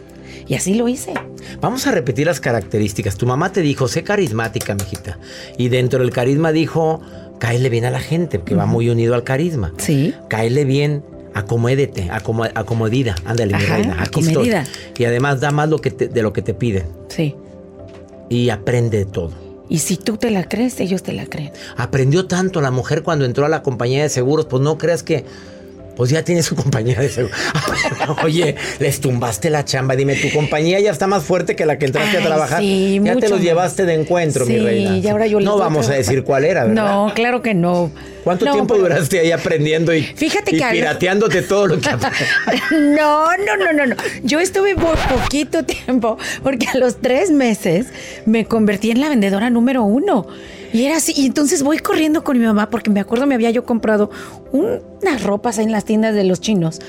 Y 0.52 0.56
así 0.56 0.74
lo 0.74 0.90
hice. 0.90 1.14
Vamos 1.62 1.88
a 1.88 1.92
repetir 1.92 2.26
las 2.28 2.42
características. 2.42 3.16
Tu 3.16 3.26
mamá 3.26 3.54
te 3.54 3.62
dijo, 3.62 3.88
sé 3.88 4.04
carismática, 4.04 4.76
mijita. 4.76 5.18
Y 5.58 5.70
dentro 5.70 6.00
del 6.00 6.10
carisma 6.12 6.52
dijo, 6.52 7.00
cáele 7.40 7.70
bien 7.70 7.86
a 7.86 7.90
la 7.90 8.02
gente, 8.02 8.42
que 8.42 8.54
va 8.54 8.66
muy 8.66 8.90
unido 8.90 9.16
al 9.16 9.24
carisma. 9.24 9.74
Sí. 9.78 10.14
Cáele 10.28 10.66
bien, 10.66 11.06
acomódete, 11.34 12.10
acomo- 12.12 12.50
acomodida. 12.54 13.16
Ándale, 13.24 13.56
mi 13.56 13.64
reina. 13.64 13.96
Aquí 14.04 14.20
estoy. 14.20 14.52
Y 14.98 15.06
además 15.06 15.40
da 15.40 15.52
más 15.52 15.70
lo 15.70 15.80
que 15.80 15.90
te- 15.90 16.10
de 16.10 16.22
lo 16.22 16.34
que 16.34 16.42
te 16.42 16.54
piden. 16.54 16.84
Sí. 17.08 17.34
Y 18.28 18.50
aprende 18.50 18.98
de 18.98 19.06
todo. 19.06 19.32
Y 19.70 19.80
si 19.80 19.96
tú 19.96 20.18
te 20.18 20.32
la 20.32 20.50
crees, 20.50 20.82
ellos 20.82 21.02
te 21.02 21.14
la 21.14 21.28
creen. 21.28 21.54
Aprendió 21.78 22.26
tanto 22.28 22.60
la 22.60 22.72
mujer 22.72 23.04
cuando 23.04 23.24
entró 23.24 23.46
a 23.46 23.50
la 23.50 23.64
compañía 23.64 24.04
de 24.04 24.10
seguros, 24.10 24.48
pues 24.48 24.62
no 24.62 24.78
creas 24.78 25.02
que. 25.02 25.24
Pues 26.02 26.10
ya 26.10 26.24
tiene 26.24 26.42
su 26.42 26.56
compañía 26.56 27.00
de 27.00 27.10
seguros. 27.10 27.38
Oye, 28.24 28.56
les 28.80 29.00
tumbaste 29.00 29.52
la 29.52 29.64
chamba. 29.66 29.96
Dime, 29.96 30.16
tu 30.16 30.32
compañía 30.32 30.80
ya 30.80 30.90
está 30.90 31.06
más 31.06 31.24
fuerte 31.24 31.56
que 31.56 31.64
la 31.68 31.78
que 31.78 31.86
entraste 31.86 32.18
Ay, 32.18 32.24
a 32.24 32.26
trabajar. 32.26 32.60
sí, 32.60 33.00
ya 33.04 33.14
te 33.18 33.30
los 33.30 33.38
más. 33.38 33.42
llevaste 33.44 33.86
de 33.86 33.94
encuentro, 33.94 34.48
mi 34.48 34.56
Sí, 34.56 34.60
reina. 34.62 34.98
y 34.98 35.08
ahora 35.08 35.28
yo 35.28 35.40
no 35.40 35.60
vamos 35.60 35.90
a 35.90 35.94
decir 35.94 36.24
cuál 36.24 36.46
era, 36.46 36.64
¿verdad? 36.66 36.84
No, 36.84 37.14
claro 37.14 37.44
que 37.44 37.54
no. 37.54 37.92
¿Cuánto 38.24 38.46
No, 38.46 38.54
tiempo 38.54 38.74
pero- 38.74 38.88
duraste 38.88 39.20
ahí 39.20 39.32
aprendiendo 39.32 39.94
y, 39.94 40.02
Fíjate 40.02 40.56
y 40.56 40.60
que 40.60 40.66
pirateándote 40.72 41.44
todo 41.44 41.68
lo 41.68 41.80
que 41.80 41.88
No, 42.72 43.38
no, 43.38 43.58
no, 43.58 43.72
no, 43.72 43.86
no. 43.86 43.96
Yo 44.24 44.40
estuve 44.40 44.74
por 44.74 44.98
poquito 44.98 45.64
tiempo, 45.86 46.18
porque 46.42 46.68
a 46.68 46.78
los 46.80 47.00
tres 47.00 47.30
meses 47.30 47.86
me 48.26 48.46
convertí 48.46 48.90
en 48.90 49.02
la 49.02 49.10
vendedora 49.10 49.52
número 49.52 49.84
uno. 49.84 50.26
Y 50.74 50.86
era 50.86 50.98
así. 50.98 51.14
Y 51.16 51.26
entonces 51.26 51.64
voy 51.64 51.80
corriendo 51.80 52.24
con 52.24 52.38
mi 52.40 52.46
mamá, 52.46 52.70
porque 52.70 52.90
me 52.90 53.00
acuerdo 53.00 53.26
me 53.28 53.36
había 53.36 53.52
yo 53.52 53.66
comprado 53.66 54.10
un- 54.52 54.80
unas 55.02 55.24
ropas 55.24 55.58
ahí 55.58 55.66
en 55.66 55.72
las 55.72 55.86
tiendas 55.86 56.16
de 56.16 56.24
los 56.24 56.40
chinos. 56.42 56.80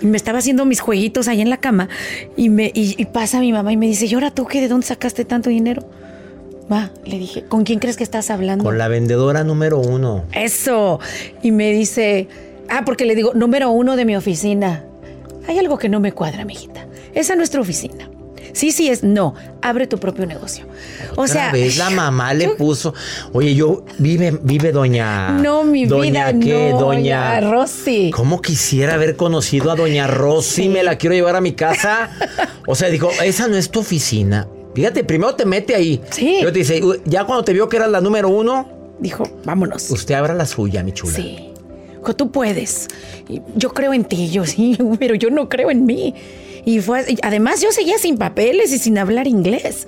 Y 0.00 0.06
me 0.06 0.16
estaba 0.16 0.38
haciendo 0.38 0.64
mis 0.64 0.80
jueguitos 0.80 1.28
ahí 1.28 1.40
en 1.40 1.50
la 1.50 1.56
cama. 1.58 1.88
Y, 2.36 2.48
me, 2.50 2.70
y, 2.74 2.94
y 3.00 3.04
pasa 3.06 3.40
mi 3.40 3.52
mamá 3.52 3.72
y 3.72 3.76
me 3.76 3.86
dice, 3.86 4.06
¿y 4.06 4.14
ahora 4.14 4.30
tú 4.30 4.46
qué? 4.46 4.60
¿De 4.60 4.68
dónde 4.68 4.86
sacaste 4.86 5.24
tanto 5.24 5.50
dinero? 5.50 5.82
Va, 6.70 6.90
le 7.04 7.18
dije, 7.18 7.44
¿con 7.44 7.64
quién 7.64 7.78
crees 7.78 7.96
que 7.96 8.04
estás 8.04 8.30
hablando? 8.30 8.62
Con 8.64 8.76
la 8.78 8.88
vendedora 8.88 9.42
número 9.42 9.78
uno. 9.80 10.24
Eso. 10.32 11.00
Y 11.42 11.50
me 11.50 11.72
dice, 11.72 12.28
ah, 12.68 12.82
porque 12.84 13.06
le 13.06 13.14
digo, 13.14 13.32
número 13.34 13.70
uno 13.70 13.96
de 13.96 14.04
mi 14.04 14.14
oficina. 14.16 14.84
Hay 15.48 15.58
algo 15.58 15.78
que 15.78 15.88
no 15.88 15.98
me 15.98 16.12
cuadra, 16.12 16.44
mijita. 16.44 16.86
Esa 17.14 17.32
es 17.32 17.36
nuestra 17.38 17.60
oficina. 17.60 18.08
Sí, 18.52 18.72
sí 18.72 18.88
es. 18.88 19.02
No, 19.02 19.34
abre 19.62 19.86
tu 19.86 19.98
propio 19.98 20.26
negocio. 20.26 20.66
O 21.16 21.22
Otra 21.22 21.26
sea, 21.32 21.52
vez 21.52 21.76
la 21.76 21.90
mamá 21.90 22.34
le 22.34 22.46
yo- 22.46 22.56
puso. 22.56 22.94
Oye, 23.32 23.54
yo 23.54 23.84
vive, 23.98 24.38
vive 24.42 24.72
doña. 24.72 25.30
No, 25.30 25.64
mi 25.64 25.86
doña 25.86 26.30
vida, 26.32 26.40
qué, 26.44 26.70
no, 26.72 26.78
doña. 26.80 27.40
doña 27.40 27.40
Rosy. 27.50 28.10
¿Cómo 28.14 28.40
quisiera 28.42 28.94
haber 28.94 29.16
conocido 29.16 29.70
a 29.70 29.76
doña 29.76 30.06
Rosy? 30.06 30.62
Sí. 30.64 30.68
Me 30.68 30.82
la 30.82 30.96
quiero 30.98 31.14
llevar 31.14 31.36
a 31.36 31.40
mi 31.40 31.52
casa. 31.52 32.10
O 32.70 32.74
sea, 32.74 32.90
dijo, 32.90 33.10
esa 33.24 33.48
no 33.48 33.56
es 33.56 33.70
tu 33.70 33.80
oficina. 33.80 34.46
Fíjate, 34.74 35.02
primero 35.02 35.34
te 35.34 35.46
mete 35.46 35.74
ahí. 35.74 36.02
Sí. 36.10 36.34
Luego 36.42 36.52
te 36.52 36.58
dice, 36.58 36.84
"Uy, 36.84 37.00
ya 37.06 37.24
cuando 37.24 37.42
te 37.42 37.54
vio 37.54 37.66
que 37.66 37.78
eras 37.78 37.88
la 37.90 38.02
número 38.02 38.28
uno, 38.28 38.68
Dijo, 39.00 39.24
vámonos. 39.44 39.90
usted 39.90 40.14
abra 40.14 40.34
la 40.34 40.44
suya, 40.44 40.82
mi 40.82 40.92
chula. 40.92 41.14
Sí. 41.14 41.47
Dijo, 41.98 42.16
tú 42.16 42.30
puedes. 42.30 42.88
Y 43.28 43.42
Yo 43.56 43.72
creo 43.72 43.92
en 43.92 44.04
ti, 44.04 44.30
yo 44.30 44.44
sí, 44.46 44.78
pero 44.98 45.14
yo 45.14 45.30
no 45.30 45.48
creo 45.48 45.70
en 45.70 45.86
mí. 45.86 46.14
Y 46.64 46.80
fue, 46.80 47.04
y 47.08 47.18
además 47.22 47.60
yo 47.60 47.72
seguía 47.72 47.98
sin 47.98 48.18
papeles 48.18 48.72
y 48.72 48.78
sin 48.78 48.98
hablar 48.98 49.26
inglés. 49.26 49.86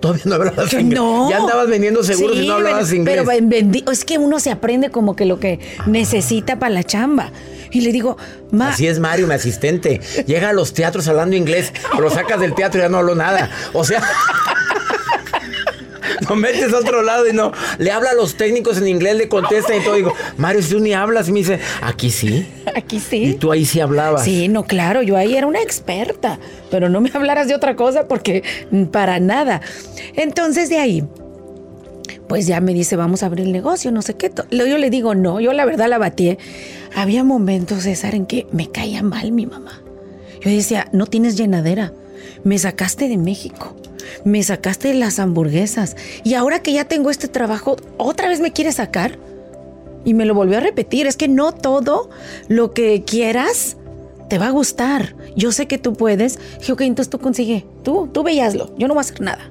Todavía 0.00 0.24
no 0.26 0.34
hablabas 0.34 0.72
inglés. 0.72 0.98
No. 0.98 1.30
Ya 1.30 1.38
andabas 1.38 1.68
vendiendo 1.68 2.02
seguros 2.02 2.36
Sí, 2.36 2.44
y 2.44 2.48
no 2.48 2.54
hablabas 2.54 2.92
inglés. 2.92 3.24
Pero 3.26 3.92
es 3.92 4.04
que 4.04 4.18
uno 4.18 4.40
se 4.40 4.50
aprende 4.50 4.90
como 4.90 5.14
que 5.14 5.24
lo 5.24 5.38
que 5.38 5.60
necesita 5.86 6.58
para 6.58 6.74
la 6.74 6.82
chamba. 6.82 7.32
Y 7.70 7.82
le 7.82 7.92
digo, 7.92 8.16
ma, 8.50 8.70
Así 8.70 8.86
es 8.86 8.98
Mario, 8.98 9.26
mi 9.26 9.34
asistente. 9.34 10.00
Llega 10.26 10.48
a 10.48 10.52
los 10.52 10.72
teatros 10.72 11.06
hablando 11.08 11.36
inglés, 11.36 11.72
lo 11.98 12.10
sacas 12.10 12.40
del 12.40 12.54
teatro 12.54 12.80
y 12.80 12.82
ya 12.82 12.88
no 12.88 12.98
habló 12.98 13.14
nada. 13.14 13.50
O 13.72 13.84
sea, 13.84 14.02
lo 16.28 16.36
metes 16.36 16.72
a 16.72 16.78
otro 16.78 17.02
lado 17.02 17.28
y 17.28 17.32
no. 17.32 17.52
Le 17.78 17.90
habla 17.90 18.10
a 18.10 18.14
los 18.14 18.36
técnicos 18.36 18.78
en 18.78 18.88
inglés, 18.88 19.16
le 19.16 19.28
contesta 19.28 19.76
y 19.76 19.80
todo. 19.80 19.94
Digo, 19.94 20.14
Mario, 20.36 20.62
si 20.62 20.70
tú 20.70 20.80
ni 20.80 20.92
hablas, 20.92 21.28
y 21.28 21.32
me 21.32 21.40
dice, 21.40 21.60
aquí 21.82 22.10
sí. 22.10 22.46
aquí 22.74 23.00
sí. 23.00 23.24
Y 23.24 23.34
tú 23.34 23.52
ahí 23.52 23.64
sí 23.64 23.80
hablabas. 23.80 24.24
Sí, 24.24 24.48
no, 24.48 24.64
claro, 24.64 25.02
yo 25.02 25.16
ahí 25.16 25.36
era 25.36 25.46
una 25.46 25.60
experta, 25.60 26.38
pero 26.70 26.88
no 26.88 27.00
me 27.00 27.10
hablaras 27.14 27.48
de 27.48 27.54
otra 27.54 27.76
cosa 27.76 28.08
porque 28.08 28.42
para 28.90 29.20
nada. 29.20 29.60
Entonces 30.14 30.68
de 30.68 30.78
ahí, 30.78 31.04
pues 32.28 32.46
ya 32.46 32.60
me 32.60 32.74
dice, 32.74 32.96
vamos 32.96 33.22
a 33.22 33.26
abrir 33.26 33.46
el 33.46 33.52
negocio, 33.52 33.90
no 33.90 34.02
sé 34.02 34.14
qué. 34.14 34.30
Yo 34.50 34.78
le 34.78 34.90
digo, 34.90 35.14
no, 35.14 35.40
yo 35.40 35.52
la 35.52 35.64
verdad 35.64 35.88
la 35.88 35.98
batí. 35.98 36.36
Había 36.94 37.24
momentos, 37.24 37.84
César, 37.84 38.14
en 38.14 38.26
que 38.26 38.46
me 38.52 38.70
caía 38.70 39.02
mal 39.02 39.32
mi 39.32 39.46
mamá. 39.46 39.82
Yo 40.40 40.50
decía, 40.50 40.88
no 40.92 41.06
tienes 41.06 41.36
llenadera, 41.36 41.92
me 42.44 42.58
sacaste 42.58 43.08
de 43.08 43.16
México. 43.16 43.74
Me 44.24 44.42
sacaste 44.42 44.92
las 44.94 45.18
hamburguesas 45.18 45.96
y 46.24 46.34
ahora 46.34 46.62
que 46.62 46.72
ya 46.72 46.84
tengo 46.84 47.10
este 47.10 47.28
trabajo, 47.28 47.76
otra 47.96 48.28
vez 48.28 48.40
me 48.40 48.52
quieres 48.52 48.76
sacar. 48.76 49.18
Y 50.04 50.14
me 50.14 50.24
lo 50.24 50.34
volvió 50.34 50.56
a 50.58 50.60
repetir, 50.60 51.06
es 51.06 51.16
que 51.16 51.28
no 51.28 51.52
todo 51.52 52.08
lo 52.46 52.72
que 52.72 53.02
quieras 53.04 53.76
te 54.28 54.38
va 54.38 54.46
a 54.46 54.50
gustar. 54.50 55.16
Yo 55.36 55.52
sé 55.52 55.66
que 55.66 55.76
tú 55.78 55.94
puedes. 55.94 56.38
Dije, 56.60 56.72
ok, 56.72 56.80
entonces 56.82 57.10
tú 57.10 57.18
consigue. 57.18 57.66
Tú, 57.82 58.08
tú 58.12 58.22
veíaslo. 58.22 58.72
Yo 58.78 58.88
no 58.88 58.94
voy 58.94 59.00
a 59.00 59.02
hacer 59.02 59.20
nada. 59.20 59.50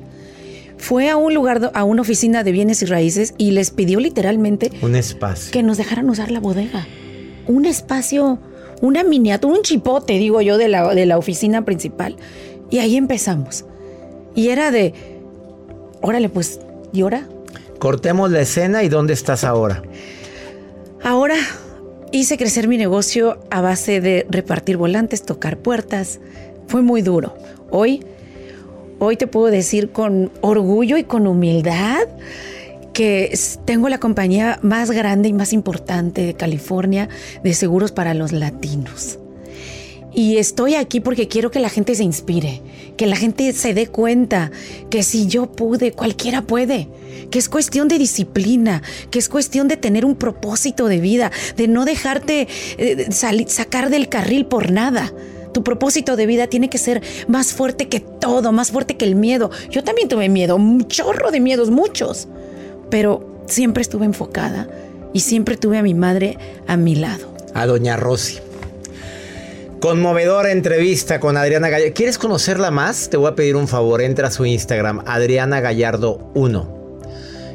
Fue 0.78 1.10
a 1.10 1.18
un 1.18 1.34
lugar, 1.34 1.72
a 1.74 1.84
una 1.84 2.02
oficina 2.02 2.44
de 2.44 2.52
bienes 2.52 2.82
y 2.82 2.86
raíces 2.86 3.34
y 3.38 3.52
les 3.52 3.72
pidió 3.72 4.00
literalmente 4.00 4.72
Un 4.82 4.96
espacio. 4.96 5.52
que 5.52 5.64
nos 5.64 5.78
dejaran 5.78 6.10
usar 6.10 6.30
la 6.32 6.40
bodega. 6.40 6.88
Un 7.48 7.66
espacio, 7.66 8.40
una 8.82 9.04
miniatura, 9.04 9.56
un 9.56 9.64
chipote, 9.64 10.14
digo 10.14 10.40
yo, 10.42 10.58
de 10.58 10.68
la, 10.68 10.94
de 10.94 11.06
la 11.08 11.18
oficina 11.18 11.66
principal. 11.66 12.16
Y 12.70 12.80
ahí 12.80 12.96
empezamos. 12.96 13.66
Y 14.38 14.50
era 14.50 14.70
de, 14.70 14.94
órale, 16.00 16.30
pues, 16.30 16.60
¿y 16.94 17.02
ahora? 17.02 17.28
Cortemos 17.80 18.30
la 18.30 18.42
escena 18.42 18.84
y 18.84 18.88
¿dónde 18.88 19.14
estás 19.14 19.44
ahora? 19.44 19.82
Ahora 21.04 21.38
hice 22.12 22.38
crecer 22.38 22.68
mi 22.68 22.78
negocio 22.78 23.40
a 23.50 23.62
base 23.62 24.00
de 24.00 24.28
repartir 24.30 24.78
volantes, 24.78 25.24
tocar 25.24 25.58
puertas. 25.58 26.20
Fue 26.68 26.84
muy 26.84 27.02
duro. 27.02 27.36
Hoy, 27.72 28.06
hoy 29.00 29.18
te 29.18 29.26
puedo 29.26 29.48
decir 29.48 29.90
con 29.90 30.32
orgullo 30.42 30.98
y 30.98 31.04
con 31.04 31.26
humildad 31.26 32.08
que 32.94 33.36
tengo 33.66 33.90
la 33.90 33.98
compañía 33.98 34.60
más 34.62 34.92
grande 34.92 35.30
y 35.30 35.34
más 35.34 35.52
importante 35.52 36.28
de 36.28 36.36
California 36.36 37.10
de 37.44 37.56
seguros 37.56 37.92
para 37.92 38.14
los 38.14 38.34
latinos. 38.34 39.18
Y 40.18 40.40
estoy 40.40 40.74
aquí 40.74 41.00
porque 41.00 41.28
quiero 41.28 41.52
que 41.52 41.60
la 41.60 41.70
gente 41.70 41.94
se 41.94 42.04
inspire, 42.04 42.64
que 42.98 43.06
la 43.06 43.16
gente 43.16 43.54
se 43.54 43.76
dé 43.76 43.86
cuenta 43.86 44.50
que 44.90 45.04
si 45.04 45.28
yo 45.28 45.52
pude, 45.52 45.92
cualquiera 45.92 46.42
puede, 46.42 46.90
que 47.30 47.38
es 47.38 47.48
cuestión 47.48 47.88
de 47.88 48.00
disciplina, 48.00 48.82
que 49.12 49.20
es 49.20 49.30
cuestión 49.30 49.68
de 49.68 49.78
tener 49.78 50.06
un 50.06 50.16
propósito 50.16 50.88
de 50.88 51.00
vida, 51.02 51.32
de 51.56 51.68
no 51.68 51.86
dejarte 51.86 52.48
eh, 52.80 53.06
sacar 53.12 53.92
del 53.92 54.10
carril 54.10 54.48
por 54.48 54.72
nada. 54.72 55.14
Tu 55.54 55.64
propósito 55.64 56.16
de 56.16 56.26
vida 56.26 56.48
tiene 56.48 56.72
que 56.72 56.80
ser 56.80 57.04
más 57.28 57.54
fuerte 57.54 57.88
que 57.88 58.00
todo, 58.00 58.52
más 58.52 58.72
fuerte 58.72 58.98
que 58.98 59.06
el 59.06 59.14
miedo. 59.14 59.52
Yo 59.70 59.84
también 59.84 60.10
tuve 60.10 60.30
miedo, 60.30 60.56
un 60.56 60.88
chorro 60.88 61.30
de 61.30 61.42
miedos, 61.42 61.70
muchos, 61.70 62.28
pero 62.90 63.44
siempre 63.46 63.84
estuve 63.84 64.08
enfocada 64.08 64.68
y 65.14 65.20
siempre 65.20 65.58
tuve 65.58 65.78
a 65.78 65.84
mi 65.84 65.94
madre 65.94 66.40
a 66.66 66.76
mi 66.76 66.96
lado. 66.96 67.32
A 67.54 67.68
doña 67.68 67.98
Rosy. 67.98 68.47
Conmovedora 69.80 70.52
entrevista 70.52 71.20
con 71.20 71.38
Adriana 71.38 71.70
Gallardo. 71.70 71.94
¿Quieres 71.94 72.18
conocerla 72.18 72.72
más? 72.72 73.12
Te 73.12 73.18
voy 73.18 73.28
a 73.28 73.36
pedir 73.36 73.56
un 73.56 73.68
favor. 73.68 74.02
Entra 74.02 74.30
a 74.30 74.32
su 74.32 74.44
Instagram, 74.44 75.04
Adriana 75.06 75.62
Gallardo 75.62 76.32
1. 76.34 77.02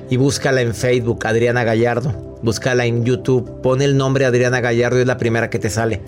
Y 0.08 0.16
búscala 0.18 0.60
en 0.60 0.72
Facebook, 0.72 1.26
Adriana 1.26 1.64
Gallardo. 1.64 2.38
Búscala 2.40 2.86
en 2.86 3.04
YouTube. 3.04 3.60
Pon 3.60 3.82
el 3.82 3.96
nombre 3.96 4.24
Adriana 4.24 4.60
Gallardo 4.60 4.98
y 4.98 5.00
es 5.00 5.06
la 5.08 5.18
primera 5.18 5.50
que 5.50 5.58
te 5.58 5.68
sale. 5.68 6.00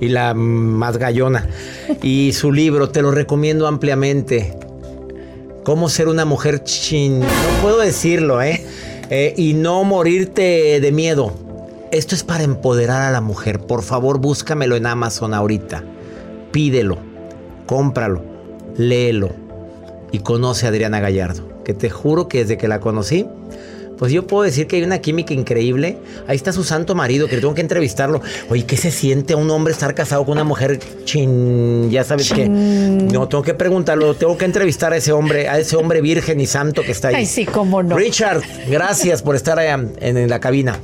Y 0.00 0.08
la 0.08 0.32
más 0.32 0.96
gallona. 0.96 1.48
Y 2.02 2.32
su 2.34 2.52
libro, 2.52 2.90
te 2.90 3.02
lo 3.02 3.10
recomiendo 3.10 3.66
ampliamente. 3.66 4.56
Cómo 5.64 5.88
ser 5.88 6.06
una 6.06 6.24
mujer 6.24 6.62
chin. 6.62 7.18
No 7.18 7.26
puedo 7.62 7.78
decirlo, 7.80 8.40
¿eh? 8.42 8.64
Eh, 9.10 9.34
y 9.36 9.54
no 9.54 9.82
morirte 9.82 10.78
de 10.80 10.92
miedo. 10.92 11.47
Esto 11.90 12.14
es 12.14 12.22
para 12.22 12.44
empoderar 12.44 13.02
a 13.02 13.10
la 13.10 13.22
mujer. 13.22 13.60
Por 13.60 13.82
favor, 13.82 14.18
búscamelo 14.18 14.76
en 14.76 14.86
Amazon 14.86 15.32
ahorita. 15.32 15.84
Pídelo, 16.52 16.98
cómpralo, 17.66 18.22
léelo 18.76 19.30
y 20.12 20.18
conoce 20.18 20.66
a 20.66 20.68
Adriana 20.68 21.00
Gallardo. 21.00 21.62
Que 21.64 21.72
te 21.72 21.88
juro 21.88 22.28
que 22.28 22.40
desde 22.40 22.58
que 22.58 22.68
la 22.68 22.80
conocí, 22.80 23.26
pues 23.98 24.12
yo 24.12 24.26
puedo 24.26 24.44
decir 24.44 24.66
que 24.66 24.76
hay 24.76 24.82
una 24.82 24.98
química 24.98 25.34
increíble. 25.34 25.98
Ahí 26.26 26.36
está 26.36 26.52
su 26.52 26.62
santo 26.62 26.94
marido, 26.94 27.26
que 27.26 27.38
tengo 27.38 27.54
que 27.54 27.62
entrevistarlo. 27.62 28.20
Oye, 28.48 28.64
¿qué 28.64 28.76
se 28.76 28.90
siente 28.90 29.34
un 29.34 29.50
hombre 29.50 29.72
estar 29.72 29.94
casado 29.94 30.24
con 30.24 30.32
una 30.32 30.44
mujer 30.44 30.78
chin? 31.04 31.90
Ya 31.90 32.04
sabes 32.04 32.32
que. 32.32 32.48
No, 32.48 33.28
tengo 33.28 33.42
que 33.42 33.54
preguntarlo, 33.54 34.14
tengo 34.14 34.36
que 34.36 34.44
entrevistar 34.44 34.92
a 34.92 34.98
ese 34.98 35.12
hombre, 35.12 35.48
a 35.48 35.58
ese 35.58 35.76
hombre 35.76 36.00
virgen 36.00 36.40
y 36.40 36.46
santo 36.46 36.82
que 36.82 36.92
está 36.92 37.08
ahí. 37.08 37.14
Ay, 37.16 37.26
sí, 37.26 37.44
cómo 37.44 37.82
no. 37.82 37.96
Richard, 37.96 38.42
gracias 38.70 39.22
por 39.22 39.34
estar 39.36 39.58
allá 39.58 39.74
en, 40.00 40.16
en 40.16 40.30
la 40.30 40.38
cabina. 40.38 40.78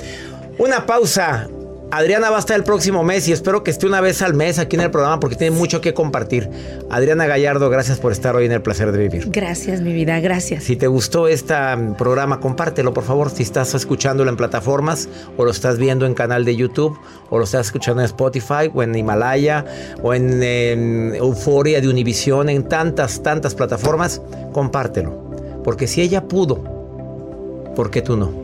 Una 0.59 0.87
pausa. 0.87 1.49
Adriana 1.90 2.31
va 2.31 2.37
a 2.37 2.40
estar 2.40 2.57
el 2.57 2.64
próximo 2.64 3.05
mes 3.05 3.29
y 3.29 3.33
espero 3.33 3.62
que 3.62 3.71
esté 3.71 3.87
una 3.87 4.01
vez 4.01 4.21
al 4.23 4.35
mes 4.35 4.59
aquí 4.59 4.75
en 4.75 4.83
el 4.83 4.90
programa 4.90 5.21
porque 5.21 5.37
tiene 5.37 5.57
mucho 5.57 5.81
que 5.81 5.95
compartir. 5.95 6.51
Adriana 6.90 7.27
Gallardo, 7.27 7.71
gracias 7.71 8.01
por 8.01 8.11
estar 8.11 8.35
hoy 8.35 8.47
en 8.47 8.53
el 8.53 8.62
placer 8.62 8.90
de 8.90 8.99
vivir. 8.99 9.31
Gracias, 9.31 9.81
mi 9.81 9.93
vida, 9.93 10.19
gracias. 10.19 10.64
Si 10.64 10.75
te 10.75 10.88
gustó 10.88 11.29
este 11.29 11.55
programa, 11.97 12.40
compártelo 12.40 12.93
por 12.93 13.05
favor. 13.05 13.31
Si 13.31 13.45
estás 13.45 13.75
escuchándolo 13.75 14.31
en 14.31 14.37
plataformas 14.37 15.09
o 15.37 15.45
lo 15.45 15.51
estás 15.53 15.79
viendo 15.79 16.05
en 16.07 16.14
canal 16.14 16.45
de 16.45 16.57
YouTube 16.57 16.99
o 17.31 17.38
lo 17.38 17.45
estás 17.45 17.67
escuchando 17.67 18.03
en 18.03 18.07
Spotify 18.07 18.71
o 18.73 18.83
en 18.83 18.95
Himalaya 18.95 19.64
o 20.03 20.14
en, 20.14 20.43
en 20.43 21.14
Euforia 21.14 21.81
de 21.81 21.88
Univisión, 21.88 22.49
en 22.49 22.64
tantas, 22.69 23.23
tantas 23.23 23.55
plataformas, 23.55 24.21
compártelo. 24.53 25.62
Porque 25.62 25.87
si 25.87 26.01
ella 26.01 26.27
pudo, 26.27 26.62
¿por 27.77 27.90
qué 27.90 28.03
tú 28.03 28.17
no? 28.17 28.43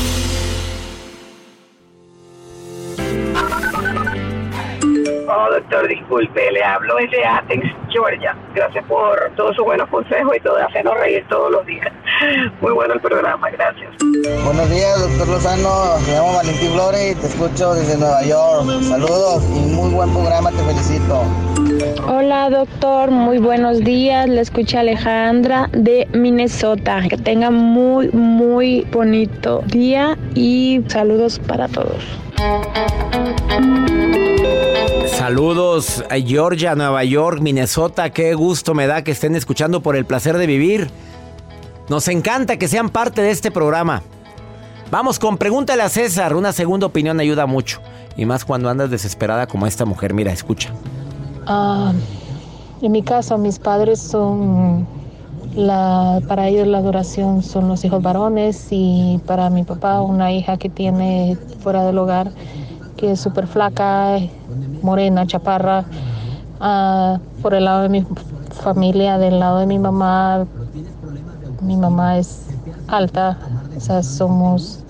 Disculpe, 6.11 6.51
le 6.51 6.63
hablo 6.63 6.95
desde 6.95 7.25
Athens, 7.25 7.63
Georgia. 7.89 8.35
Gracias 8.53 8.83
por 8.85 9.31
todos 9.35 9.55
sus 9.55 9.65
buenos 9.65 9.87
consejos 9.89 10.35
y 10.35 10.39
todo, 10.41 10.57
hacernos 10.57 10.97
reír 10.99 11.25
todos 11.29 11.51
los 11.51 11.65
días. 11.65 11.87
Muy 12.61 12.71
bueno 12.73 12.93
el 12.93 12.99
programa, 12.99 13.49
gracias. 13.49 13.89
Buenos 14.43 14.69
días, 14.69 14.99
doctor 14.99 15.27
Lozano. 15.29 15.99
Me 16.05 16.13
llamo 16.13 16.35
Valentín 16.35 16.71
Flores 16.73 17.11
y 17.11 17.15
te 17.15 17.27
escucho 17.27 17.73
desde 17.73 17.97
Nueva 17.97 18.23
York. 18.23 18.83
Saludos 18.83 19.43
y 19.55 19.59
muy 19.73 19.91
buen 19.91 20.11
programa, 20.11 20.51
te 20.51 20.57
felicito. 20.57 21.23
Hola 21.99 22.49
doctor, 22.49 23.11
muy 23.11 23.37
buenos 23.37 23.79
días. 23.79 24.27
Le 24.29 24.41
escucha 24.41 24.79
Alejandra 24.79 25.69
de 25.71 26.07
Minnesota. 26.13 27.01
Que 27.09 27.17
tenga 27.17 27.51
muy, 27.51 28.09
muy 28.09 28.81
bonito 28.91 29.61
día 29.67 30.17
y 30.33 30.81
saludos 30.87 31.39
para 31.39 31.67
todos. 31.67 32.03
Saludos 35.07 36.03
a 36.09 36.15
Georgia, 36.15 36.75
Nueva 36.75 37.03
York, 37.03 37.39
Minnesota. 37.41 38.09
Qué 38.09 38.33
gusto 38.33 38.73
me 38.73 38.87
da 38.87 39.03
que 39.03 39.11
estén 39.11 39.35
escuchando 39.35 39.81
por 39.81 39.95
el 39.95 40.05
placer 40.05 40.37
de 40.37 40.47
vivir. 40.47 40.89
Nos 41.89 42.07
encanta 42.07 42.57
que 42.57 42.67
sean 42.67 42.89
parte 42.89 43.21
de 43.21 43.31
este 43.31 43.51
programa. 43.51 44.01
Vamos 44.89 45.19
con 45.19 45.37
pregúntale 45.37 45.83
a 45.83 45.89
César. 45.89 46.35
Una 46.35 46.53
segunda 46.53 46.87
opinión 46.87 47.19
ayuda 47.19 47.45
mucho. 47.45 47.81
Y 48.17 48.25
más 48.25 48.45
cuando 48.45 48.69
andas 48.69 48.89
desesperada 48.89 49.47
como 49.47 49.67
esta 49.67 49.85
mujer. 49.85 50.13
Mira, 50.13 50.31
escucha. 50.31 50.73
Ah, 51.47 51.93
en 52.81 52.91
mi 52.91 53.01
caso, 53.01 53.37
mis 53.37 53.57
padres 53.57 53.99
son, 53.99 54.85
la, 55.55 56.21
para 56.27 56.47
ellos 56.47 56.67
la 56.67 56.77
adoración 56.77 57.41
son 57.41 57.67
los 57.67 57.83
hijos 57.83 58.01
varones 58.01 58.67
y 58.69 59.19
para 59.25 59.49
mi 59.49 59.63
papá 59.63 60.01
una 60.01 60.31
hija 60.31 60.57
que 60.57 60.69
tiene 60.69 61.37
fuera 61.59 61.83
del 61.83 61.97
hogar, 61.97 62.31
que 62.95 63.11
es 63.11 63.19
súper 63.19 63.47
flaca, 63.47 64.19
morena, 64.83 65.25
chaparra. 65.25 65.85
Ah, 66.59 67.19
por 67.41 67.55
el 67.55 67.65
lado 67.65 67.83
de 67.83 67.89
mi 67.89 68.05
familia, 68.51 69.17
del 69.17 69.39
lado 69.39 69.59
de 69.59 69.65
mi 69.65 69.79
mamá, 69.79 70.45
mi 71.61 71.75
mamá 71.75 72.19
es 72.19 72.47
alta, 72.87 73.37
o 73.75 73.79
sea, 73.79 74.03
somos, 74.03 74.83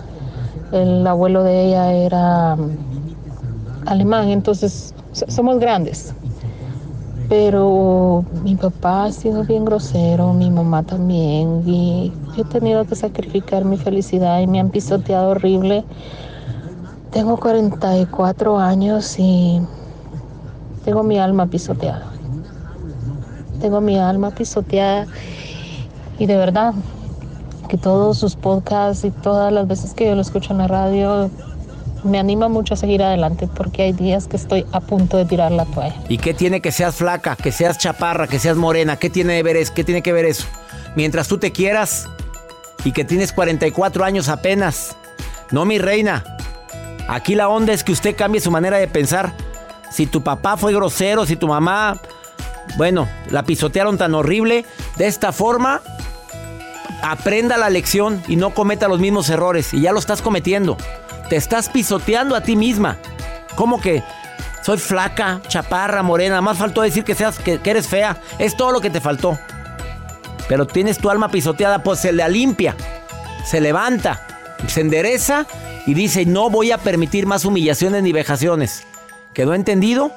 el 0.73 1.07
abuelo 1.07 1.43
de 1.43 1.67
ella 1.67 1.93
era 1.93 2.55
um, 2.55 2.71
alemán, 3.85 4.29
entonces 4.29 4.93
somos 5.27 5.59
grandes 5.59 6.13
pero 7.31 8.25
mi 8.43 8.57
papá 8.57 9.05
ha 9.05 9.11
sido 9.13 9.45
bien 9.45 9.63
grosero, 9.63 10.33
mi 10.33 10.51
mamá 10.51 10.83
también, 10.83 11.63
y 11.65 12.11
he 12.35 12.43
tenido 12.43 12.83
que 12.83 12.97
sacrificar 12.97 13.63
mi 13.63 13.77
felicidad 13.77 14.41
y 14.41 14.47
me 14.47 14.59
han 14.59 14.69
pisoteado 14.69 15.29
horrible. 15.29 15.85
Tengo 17.09 17.37
44 17.37 18.59
años 18.59 19.17
y 19.17 19.61
tengo 20.83 21.03
mi 21.03 21.19
alma 21.19 21.47
pisoteada. 21.47 22.11
Tengo 23.61 23.79
mi 23.79 23.97
alma 23.97 24.31
pisoteada 24.31 25.07
y 26.19 26.25
de 26.25 26.35
verdad 26.35 26.73
que 27.69 27.77
todos 27.77 28.17
sus 28.17 28.35
podcasts 28.35 29.05
y 29.05 29.11
todas 29.11 29.53
las 29.53 29.67
veces 29.67 29.93
que 29.93 30.07
yo 30.07 30.15
lo 30.15 30.21
escucho 30.21 30.51
en 30.51 30.57
la 30.57 30.67
radio 30.67 31.31
me 32.03 32.19
anima 32.19 32.47
mucho 32.47 32.73
a 32.73 32.77
seguir 32.77 33.03
adelante 33.03 33.47
porque 33.47 33.83
hay 33.83 33.93
días 33.93 34.27
que 34.27 34.37
estoy 34.37 34.65
a 34.71 34.79
punto 34.79 35.17
de 35.17 35.25
tirar 35.25 35.51
la 35.51 35.65
toalla. 35.65 35.95
¿Y 36.09 36.17
qué 36.17 36.33
tiene 36.33 36.61
que 36.61 36.71
seas 36.71 36.95
flaca, 36.95 37.35
que 37.35 37.51
seas 37.51 37.77
chaparra, 37.77 38.27
que 38.27 38.39
seas 38.39 38.57
morena? 38.57 38.97
¿Qué 38.97 39.09
tiene, 39.09 39.37
que 39.37 39.43
ver 39.43 39.57
eso? 39.57 39.73
¿Qué 39.73 39.83
tiene 39.83 40.01
que 40.01 40.13
ver 40.13 40.25
eso? 40.25 40.45
Mientras 40.95 41.27
tú 41.27 41.37
te 41.37 41.51
quieras 41.51 42.09
y 42.83 42.91
que 42.91 43.05
tienes 43.05 43.31
44 43.31 44.03
años 44.03 44.29
apenas. 44.29 44.95
No, 45.51 45.65
mi 45.65 45.77
reina. 45.77 46.23
Aquí 47.07 47.35
la 47.35 47.49
onda 47.49 47.73
es 47.73 47.83
que 47.83 47.91
usted 47.91 48.15
cambie 48.15 48.41
su 48.41 48.51
manera 48.51 48.77
de 48.77 48.87
pensar. 48.87 49.33
Si 49.91 50.05
tu 50.05 50.21
papá 50.21 50.57
fue 50.57 50.73
grosero, 50.73 51.25
si 51.25 51.35
tu 51.35 51.47
mamá, 51.47 51.99
bueno, 52.77 53.07
la 53.29 53.43
pisotearon 53.43 53.97
tan 53.97 54.15
horrible, 54.15 54.65
de 54.97 55.07
esta 55.07 55.31
forma, 55.31 55.81
aprenda 57.01 57.57
la 57.57 57.69
lección 57.69 58.21
y 58.27 58.35
no 58.35 58.51
cometa 58.53 58.87
los 58.87 58.99
mismos 58.99 59.29
errores. 59.29 59.73
Y 59.73 59.81
ya 59.81 59.91
lo 59.91 59.99
estás 59.99 60.21
cometiendo. 60.21 60.77
Te 61.31 61.37
estás 61.37 61.69
pisoteando 61.69 62.35
a 62.35 62.41
ti 62.41 62.57
misma. 62.57 62.97
¿Cómo 63.55 63.79
que 63.79 64.03
soy 64.63 64.77
flaca, 64.77 65.39
chaparra, 65.47 66.03
morena? 66.03 66.41
Más 66.41 66.57
faltó 66.57 66.81
decir 66.81 67.05
que, 67.05 67.15
seas, 67.15 67.39
que, 67.39 67.57
eres 67.63 67.87
fea. 67.87 68.17
Es 68.37 68.57
todo 68.57 68.73
lo 68.73 68.81
que 68.81 68.89
te 68.89 68.99
faltó. 68.99 69.39
Pero 70.49 70.67
tienes 70.67 70.97
tu 70.97 71.09
alma 71.09 71.31
pisoteada, 71.31 71.83
pues 71.83 71.99
se 72.01 72.11
la 72.11 72.27
limpia. 72.27 72.75
Se 73.45 73.61
levanta, 73.61 74.27
se 74.67 74.81
endereza 74.81 75.45
y 75.87 75.93
dice, 75.93 76.25
no 76.25 76.49
voy 76.49 76.73
a 76.73 76.79
permitir 76.79 77.25
más 77.27 77.45
humillaciones 77.45 78.03
ni 78.03 78.11
vejaciones. 78.11 78.83
¿Quedó 79.33 79.53
entendido? 79.53 80.11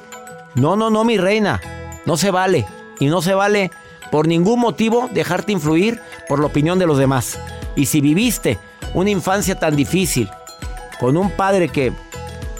No, 0.56 0.74
no, 0.74 0.90
no, 0.90 1.04
mi 1.04 1.16
reina. 1.16 1.60
No 2.06 2.16
se 2.16 2.32
vale. 2.32 2.66
Y 2.98 3.06
no 3.06 3.22
se 3.22 3.34
vale 3.34 3.70
por 4.10 4.26
ningún 4.26 4.58
motivo 4.58 5.08
dejarte 5.12 5.52
influir 5.52 6.02
por 6.28 6.40
la 6.40 6.46
opinión 6.46 6.80
de 6.80 6.86
los 6.86 6.98
demás. 6.98 7.38
Y 7.76 7.86
si 7.86 8.00
viviste 8.00 8.58
una 8.94 9.10
infancia 9.10 9.56
tan 9.56 9.76
difícil, 9.76 10.28
con 10.98 11.16
un 11.16 11.30
padre 11.30 11.68
que, 11.68 11.92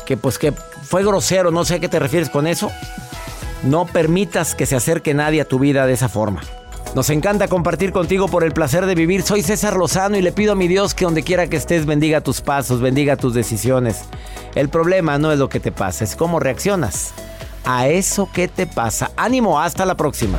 que 0.07 0.17
pues 0.17 0.39
que 0.39 0.53
fue 0.53 1.05
grosero, 1.05 1.51
no 1.51 1.65
sé 1.65 1.75
a 1.75 1.81
qué 1.81 1.89
te 1.89 1.99
refieres 1.99 2.31
con 2.31 2.47
eso, 2.47 2.71
no 3.63 3.87
permitas 3.87 4.55
que 4.55 4.67
se 4.67 4.77
acerque 4.77 5.15
nadie 5.15 5.41
a 5.41 5.45
tu 5.45 5.59
vida 5.59 5.87
de 5.87 5.95
esa 5.95 6.09
forma. 6.09 6.43
Nos 6.95 7.11
encanta 7.11 7.49
compartir 7.49 7.91
contigo 7.91 8.29
por 8.29 8.45
el 8.45 8.53
placer 8.53 8.87
de 8.87 8.95
vivir. 8.95 9.23
Soy 9.23 9.43
César 9.43 9.77
Lozano 9.77 10.17
y 10.17 10.23
le 10.23 10.31
pido 10.31 10.53
a 10.53 10.55
mi 10.55 10.69
Dios 10.69 10.95
que 10.95 11.05
donde 11.05 11.25
quiera 11.25 11.49
que 11.49 11.57
estés 11.57 11.87
bendiga 11.87 12.21
tus 12.21 12.41
pasos, 12.41 12.81
bendiga 12.81 13.17
tus 13.17 13.35
decisiones. 13.35 14.03
El 14.55 14.69
problema 14.69 15.19
no 15.19 15.33
es 15.33 15.39
lo 15.41 15.49
que 15.49 15.59
te 15.59 15.73
pasa, 15.73 16.05
es 16.05 16.15
cómo 16.15 16.39
reaccionas 16.39 17.13
a 17.65 17.89
eso 17.89 18.29
que 18.33 18.47
te 18.47 18.69
pasa. 18.69 19.11
Ánimo, 19.17 19.61
hasta 19.61 19.85
la 19.85 19.97
próxima. 19.97 20.39